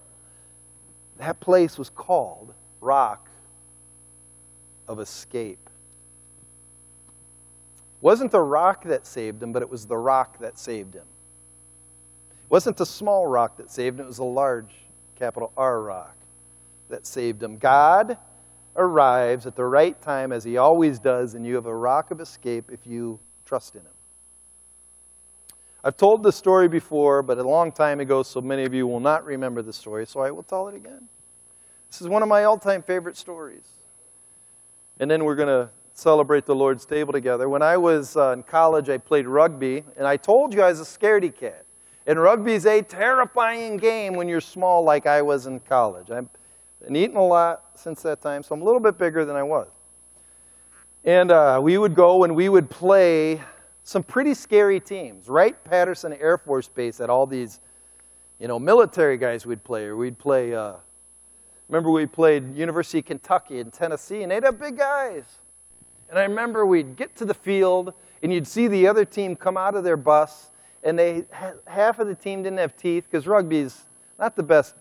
that 1.18 1.40
place 1.40 1.78
was 1.78 1.90
called 1.90 2.54
Rock 2.82 3.30
of 4.88 5.00
Escape 5.00 5.65
wasn't 8.06 8.30
the 8.30 8.40
rock 8.40 8.84
that 8.84 9.08
saved 9.08 9.42
him, 9.42 9.52
but 9.52 9.64
it 9.64 9.70
was 9.70 9.88
the 9.88 9.98
rock 9.98 10.38
that 10.38 10.60
saved 10.60 10.94
him. 10.94 11.08
It 12.44 12.52
wasn't 12.52 12.78
the 12.78 12.86
small 12.86 13.26
rock 13.26 13.58
that 13.58 13.72
saved 13.72 14.00
him, 14.00 14.06
it 14.06 14.10
was 14.10 14.20
a 14.20 14.24
large, 14.24 14.76
capital 15.16 15.52
R 15.58 15.82
rock 15.82 16.16
that 16.88 17.08
saved 17.08 17.42
him. 17.42 17.58
God 17.58 18.16
arrives 18.76 19.48
at 19.48 19.56
the 19.56 19.66
right 19.66 20.00
time, 20.04 20.32
as 20.32 20.44
he 20.44 20.58
always 20.58 21.00
does, 21.00 21.34
and 21.34 21.48
you 21.48 21.56
have 21.56 21.66
a 21.66 21.76
rock 21.76 22.12
of 22.12 22.22
escape 22.22 22.70
if 22.72 22.86
you 22.86 23.20
trust 23.44 23.74
in 23.74 23.82
him. 23.82 23.88
I've 25.84 25.98
told 25.98 26.22
this 26.22 26.36
story 26.36 26.68
before, 26.68 27.24
but 27.24 27.40
a 27.40 27.44
long 27.44 27.72
time 27.72 28.00
ago, 28.00 28.22
so 28.22 28.40
many 28.40 28.66
of 28.66 28.74
you 28.76 28.86
will 28.86 29.00
not 29.00 29.26
remember 29.26 29.64
the 29.64 29.74
story, 29.74 30.06
so 30.06 30.20
I 30.20 30.30
will 30.30 30.44
tell 30.44 30.68
it 30.68 30.76
again. 30.76 31.08
This 31.90 32.02
is 32.02 32.08
one 32.08 32.22
of 32.22 32.30
my 32.30 32.44
all 32.44 32.60
time 32.60 32.84
favorite 32.84 33.18
stories. 33.18 33.66
And 35.00 35.10
then 35.10 35.24
we're 35.24 35.34
going 35.34 35.48
to 35.48 35.72
celebrate 35.96 36.46
the 36.46 36.54
Lord's 36.54 36.86
table 36.86 37.14
together. 37.14 37.48
When 37.48 37.62
I 37.62 37.78
was 37.78 38.18
uh, 38.18 38.32
in 38.32 38.44
college, 38.44 38.90
I 38.90 38.98
played 38.98 39.28
rugby, 39.28 39.84
and 39.98 40.06
I 40.06 40.18
told 40.18 40.54
you 40.54 40.62
I 40.62 40.70
was 40.70 40.82
a 40.82 40.84
scaredy 40.84 41.34
cat. 41.34 41.66
And 42.06 42.22
rugby 42.22 42.54
is 42.54 42.66
a 42.66 42.82
terrifying 42.82 43.78
game 43.78 44.14
when 44.14 44.28
you're 44.28 44.42
small, 44.42 44.84
like 44.84 45.08
I 45.08 45.22
was 45.22 45.48
in 45.48 45.62
college. 45.62 46.12
I've 46.12 46.28
been 46.84 46.96
eating 46.96 47.16
a 47.16 47.26
lot 47.26 47.64
since 47.76 48.02
that 48.04 48.22
time, 48.22 48.44
so 48.44 48.54
I'm 48.54 48.62
a 48.62 48.66
little 48.66 48.82
bit 48.82 48.98
bigger 48.98 49.24
than 49.26 49.38
I 49.38 49.44
was. 49.44 49.68
And 51.06 51.32
uh, 51.32 51.60
we 51.64 51.78
would 51.78 51.96
go 51.96 52.26
and 52.26 52.36
we 52.36 52.50
would 52.50 52.70
play 52.70 53.42
some 53.84 54.04
pretty 54.04 54.34
scary 54.34 54.82
teams. 54.82 55.30
Wright 55.30 55.56
Patterson 55.64 56.14
Air 56.14 56.38
Force 56.38 56.68
Base 56.68 56.98
had 56.98 57.10
all 57.10 57.26
these, 57.26 57.62
you 58.40 58.48
know, 58.50 58.60
military 58.60 59.18
guys 59.18 59.46
we'd 59.46 59.64
play, 59.64 59.86
or 59.86 59.96
we'd 59.96 60.20
play. 60.20 60.54
Uh, 60.54 60.74
remember, 61.70 61.90
we 61.90 62.06
played 62.06 62.56
University 62.56 63.00
of 63.00 63.06
Kentucky 63.06 63.62
and 63.62 63.72
Tennessee, 63.72 64.24
and 64.24 64.32
they'd 64.32 64.44
have 64.44 64.60
big 64.60 64.78
guys. 64.78 65.24
And 66.10 66.20
I 66.20 66.24
remember 66.24 66.66
we'd 66.66 66.96
get 66.96 67.16
to 67.18 67.26
the 67.26 67.34
field 67.34 67.94
and 68.22 68.32
you'd 68.32 68.48
see 68.48 68.68
the 68.68 68.88
other 68.88 69.06
team 69.06 69.36
come 69.36 69.58
out 69.58 69.76
of 69.76 69.84
their 69.84 69.98
bus 69.98 70.52
and 70.84 70.98
they 70.98 71.26
half 71.66 72.00
of 72.00 72.08
the 72.08 72.16
team 72.16 72.44
didn't 72.44 72.60
have 72.60 72.78
teeth 72.78 73.06
because 73.10 73.28
rugby's 73.28 73.86
not 74.20 74.36
the 74.36 74.44
best 74.44 74.76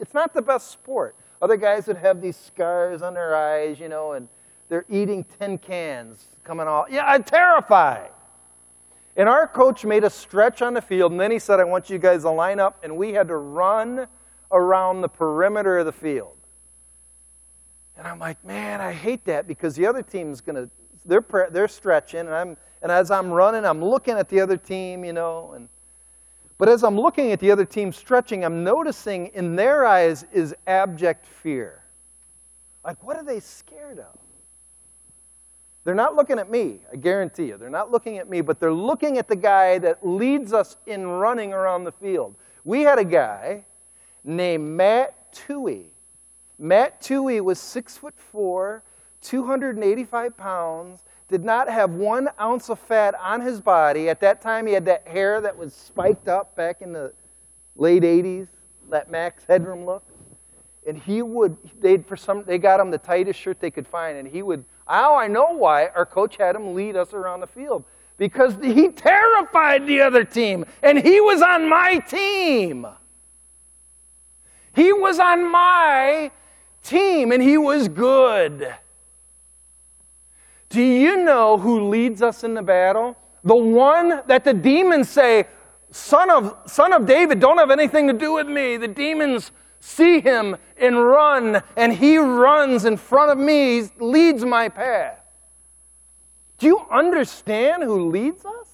it's 0.00 0.14
not 0.14 0.32
the 0.32 0.42
best 0.42 0.70
sport. 0.70 1.14
Other 1.40 1.56
guys 1.56 1.86
would 1.86 1.96
have 1.96 2.20
these 2.20 2.36
scars 2.36 3.02
on 3.02 3.14
their 3.14 3.34
eyes, 3.34 3.80
you 3.80 3.88
know, 3.88 4.12
and 4.12 4.28
they're 4.68 4.84
eating 4.88 5.24
tin 5.38 5.58
cans 5.58 6.24
coming 6.44 6.66
off. 6.66 6.86
Yeah, 6.90 7.04
I'm 7.04 7.24
terrified. 7.24 8.10
And 9.16 9.28
our 9.28 9.46
coach 9.46 9.84
made 9.84 10.04
a 10.04 10.10
stretch 10.10 10.62
on 10.62 10.72
the 10.72 10.80
field, 10.80 11.12
and 11.12 11.20
then 11.20 11.30
he 11.30 11.38
said, 11.38 11.60
I 11.60 11.64
want 11.64 11.90
you 11.90 11.98
guys 11.98 12.22
to 12.22 12.30
line 12.30 12.58
up, 12.58 12.82
and 12.82 12.96
we 12.96 13.12
had 13.12 13.28
to 13.28 13.36
run 13.36 14.06
around 14.50 15.02
the 15.02 15.08
perimeter 15.08 15.78
of 15.78 15.86
the 15.86 15.92
field. 15.92 16.36
And 17.96 18.06
I'm 18.06 18.18
like, 18.18 18.44
man, 18.44 18.80
I 18.80 18.92
hate 18.92 19.24
that 19.26 19.46
because 19.46 19.76
the 19.76 19.86
other 19.86 20.02
team's 20.02 20.40
going 20.40 20.56
to, 20.56 20.70
they're, 21.04 21.48
they're 21.50 21.68
stretching, 21.68 22.20
and, 22.20 22.34
I'm, 22.34 22.56
and 22.80 22.90
as 22.90 23.10
I'm 23.10 23.30
running, 23.30 23.64
I'm 23.64 23.84
looking 23.84 24.14
at 24.14 24.28
the 24.28 24.40
other 24.40 24.56
team, 24.56 25.04
you 25.04 25.12
know. 25.12 25.52
And, 25.54 25.68
but 26.58 26.68
as 26.68 26.82
I'm 26.82 26.98
looking 26.98 27.32
at 27.32 27.40
the 27.40 27.50
other 27.50 27.64
team 27.64 27.92
stretching, 27.92 28.44
I'm 28.44 28.64
noticing 28.64 29.28
in 29.28 29.56
their 29.56 29.84
eyes 29.84 30.24
is 30.32 30.54
abject 30.66 31.26
fear. 31.26 31.82
Like, 32.84 33.02
what 33.04 33.16
are 33.16 33.24
they 33.24 33.40
scared 33.40 33.98
of? 33.98 34.18
They're 35.84 35.94
not 35.94 36.14
looking 36.14 36.38
at 36.38 36.48
me, 36.50 36.80
I 36.92 36.96
guarantee 36.96 37.46
you. 37.46 37.56
They're 37.56 37.70
not 37.70 37.90
looking 37.90 38.18
at 38.18 38.30
me, 38.30 38.40
but 38.40 38.60
they're 38.60 38.72
looking 38.72 39.18
at 39.18 39.26
the 39.26 39.36
guy 39.36 39.78
that 39.78 40.06
leads 40.06 40.52
us 40.52 40.76
in 40.86 41.06
running 41.06 41.52
around 41.52 41.84
the 41.84 41.92
field. 41.92 42.36
We 42.64 42.82
had 42.82 42.98
a 42.98 43.04
guy 43.04 43.64
named 44.22 44.64
Matt 44.64 45.32
Toohey. 45.32 45.86
Matt 46.62 47.00
Tui 47.00 47.40
was 47.40 47.58
six 47.58 47.98
foot 47.98 48.14
four, 48.16 48.84
285 49.22 50.36
pounds, 50.36 51.02
did 51.26 51.44
not 51.44 51.68
have 51.68 51.90
one 51.90 52.28
ounce 52.40 52.70
of 52.70 52.78
fat 52.78 53.16
on 53.20 53.40
his 53.40 53.60
body. 53.60 54.08
At 54.08 54.20
that 54.20 54.40
time, 54.40 54.68
he 54.68 54.72
had 54.72 54.84
that 54.84 55.08
hair 55.08 55.40
that 55.40 55.56
was 55.56 55.74
spiked 55.74 56.28
up 56.28 56.54
back 56.54 56.80
in 56.80 56.92
the 56.92 57.12
late 57.74 58.04
80s, 58.04 58.46
that 58.90 59.10
Max 59.10 59.44
Headroom 59.44 59.84
look. 59.84 60.04
And 60.86 60.96
he 60.96 61.20
would, 61.20 61.56
they 61.80 61.98
for 61.98 62.16
some, 62.16 62.44
they 62.44 62.58
got 62.58 62.78
him 62.78 62.92
the 62.92 62.98
tightest 62.98 63.40
shirt 63.40 63.58
they 63.58 63.72
could 63.72 63.88
find, 63.88 64.16
and 64.16 64.28
he 64.28 64.42
would. 64.42 64.64
Now 64.88 65.16
I 65.16 65.26
know 65.26 65.56
why 65.56 65.88
our 65.88 66.06
coach 66.06 66.36
had 66.36 66.54
him 66.54 66.74
lead 66.76 66.94
us 66.94 67.12
around 67.12 67.40
the 67.40 67.48
field 67.48 67.82
because 68.18 68.54
he 68.62 68.88
terrified 68.88 69.84
the 69.88 70.00
other 70.00 70.22
team, 70.22 70.64
and 70.80 70.96
he 70.96 71.20
was 71.20 71.42
on 71.42 71.68
my 71.68 71.98
team. 71.98 72.86
He 74.76 74.92
was 74.92 75.18
on 75.18 75.50
my 75.50 76.30
team, 76.82 77.32
and 77.32 77.42
he 77.42 77.56
was 77.56 77.88
good. 77.88 78.74
Do 80.68 80.82
you 80.82 81.18
know 81.18 81.58
who 81.58 81.88
leads 81.88 82.22
us 82.22 82.44
in 82.44 82.54
the 82.54 82.62
battle? 82.62 83.16
The 83.44 83.56
one 83.56 84.22
that 84.26 84.44
the 84.44 84.54
demons 84.54 85.08
say, 85.08 85.46
Son 85.90 86.30
of, 86.30 86.56
son 86.66 86.94
of 86.94 87.04
David, 87.04 87.38
don't 87.38 87.58
have 87.58 87.70
anything 87.70 88.06
to 88.06 88.14
do 88.14 88.32
with 88.32 88.48
me. 88.48 88.78
The 88.78 88.88
demons 88.88 89.52
see 89.78 90.20
him 90.20 90.56
and 90.78 90.96
run, 90.96 91.62
and 91.76 91.92
he 91.92 92.16
runs 92.16 92.86
in 92.86 92.96
front 92.96 93.30
of 93.30 93.38
me, 93.38 93.82
he 93.82 93.88
leads 93.98 94.44
my 94.44 94.68
path. 94.68 95.18
Do 96.58 96.66
you 96.66 96.86
understand 96.90 97.82
who 97.82 98.08
leads 98.08 98.44
us? 98.44 98.68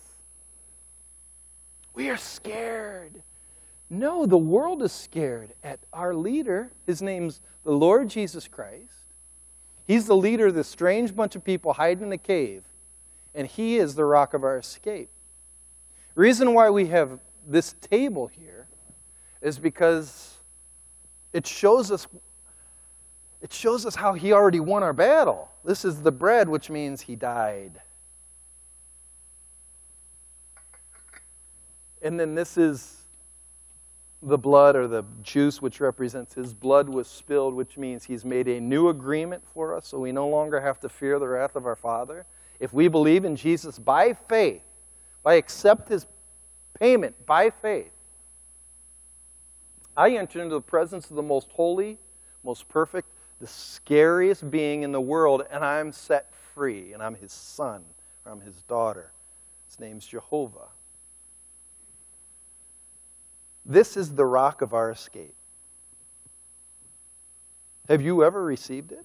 We 1.94 2.10
are 2.10 2.16
scared. 2.16 3.22
No, 3.90 4.26
the 4.26 4.38
world 4.38 4.82
is 4.82 4.92
scared 4.92 5.54
at 5.64 5.80
our 5.92 6.14
leader. 6.14 6.72
His 6.86 7.00
name's 7.00 7.40
the 7.64 7.72
Lord 7.72 8.08
Jesus 8.08 8.46
Christ. 8.46 8.92
He's 9.86 10.06
the 10.06 10.16
leader 10.16 10.48
of 10.48 10.54
this 10.54 10.68
strange 10.68 11.16
bunch 11.16 11.34
of 11.34 11.42
people 11.42 11.72
hiding 11.72 12.04
in 12.04 12.12
a 12.12 12.18
cave, 12.18 12.64
and 13.34 13.46
he 13.46 13.78
is 13.78 13.94
the 13.94 14.04
rock 14.04 14.34
of 14.34 14.44
our 14.44 14.58
escape. 14.58 15.08
reason 16.14 16.52
why 16.52 16.68
we 16.68 16.86
have 16.86 17.18
this 17.46 17.74
table 17.80 18.26
here 18.26 18.68
is 19.40 19.58
because 19.58 20.36
it 21.32 21.46
shows 21.46 21.90
us 21.90 22.06
it 23.40 23.52
shows 23.52 23.86
us 23.86 23.94
how 23.94 24.14
he 24.14 24.32
already 24.32 24.58
won 24.58 24.82
our 24.82 24.92
battle. 24.92 25.48
This 25.64 25.84
is 25.84 26.02
the 26.02 26.10
bread, 26.10 26.48
which 26.48 26.70
means 26.70 27.02
he 27.02 27.14
died. 27.14 27.80
And 32.02 32.18
then 32.18 32.34
this 32.34 32.58
is 32.58 32.97
the 34.22 34.38
blood 34.38 34.74
or 34.74 34.88
the 34.88 35.04
juice, 35.22 35.62
which 35.62 35.80
represents 35.80 36.34
his 36.34 36.52
blood 36.52 36.88
was 36.88 37.06
spilled, 37.06 37.54
which 37.54 37.76
means 37.76 38.04
he's 38.04 38.24
made 38.24 38.48
a 38.48 38.60
new 38.60 38.88
agreement 38.88 39.42
for 39.54 39.76
us, 39.76 39.86
so 39.86 39.98
we 39.98 40.12
no 40.12 40.28
longer 40.28 40.60
have 40.60 40.80
to 40.80 40.88
fear 40.88 41.18
the 41.18 41.28
wrath 41.28 41.54
of 41.54 41.66
our 41.66 41.76
Father. 41.76 42.26
If 42.58 42.72
we 42.72 42.88
believe 42.88 43.24
in 43.24 43.36
Jesus 43.36 43.78
by 43.78 44.14
faith, 44.28 44.62
by 45.22 45.34
accept 45.34 45.88
his 45.88 46.06
payment 46.78 47.26
by 47.26 47.50
faith, 47.50 47.92
I 49.96 50.10
enter 50.10 50.42
into 50.42 50.54
the 50.54 50.60
presence 50.60 51.10
of 51.10 51.16
the 51.16 51.22
most 51.22 51.48
holy, 51.52 51.98
most 52.44 52.68
perfect, 52.68 53.08
the 53.40 53.46
scariest 53.46 54.50
being 54.50 54.82
in 54.82 54.90
the 54.90 55.00
world, 55.00 55.44
and 55.50 55.64
I'm 55.64 55.92
set 55.92 56.32
free, 56.54 56.92
and 56.92 57.02
I'm 57.02 57.14
his 57.14 57.32
son, 57.32 57.84
or 58.24 58.32
I'm 58.32 58.40
his 58.40 58.62
daughter. 58.62 59.12
His 59.68 59.78
name's 59.78 60.06
Jehovah. 60.06 60.68
This 63.68 63.98
is 63.98 64.14
the 64.14 64.24
rock 64.24 64.62
of 64.62 64.72
our 64.72 64.90
escape. 64.90 65.34
Have 67.86 68.00
you 68.00 68.24
ever 68.24 68.42
received 68.42 68.92
it? 68.92 69.04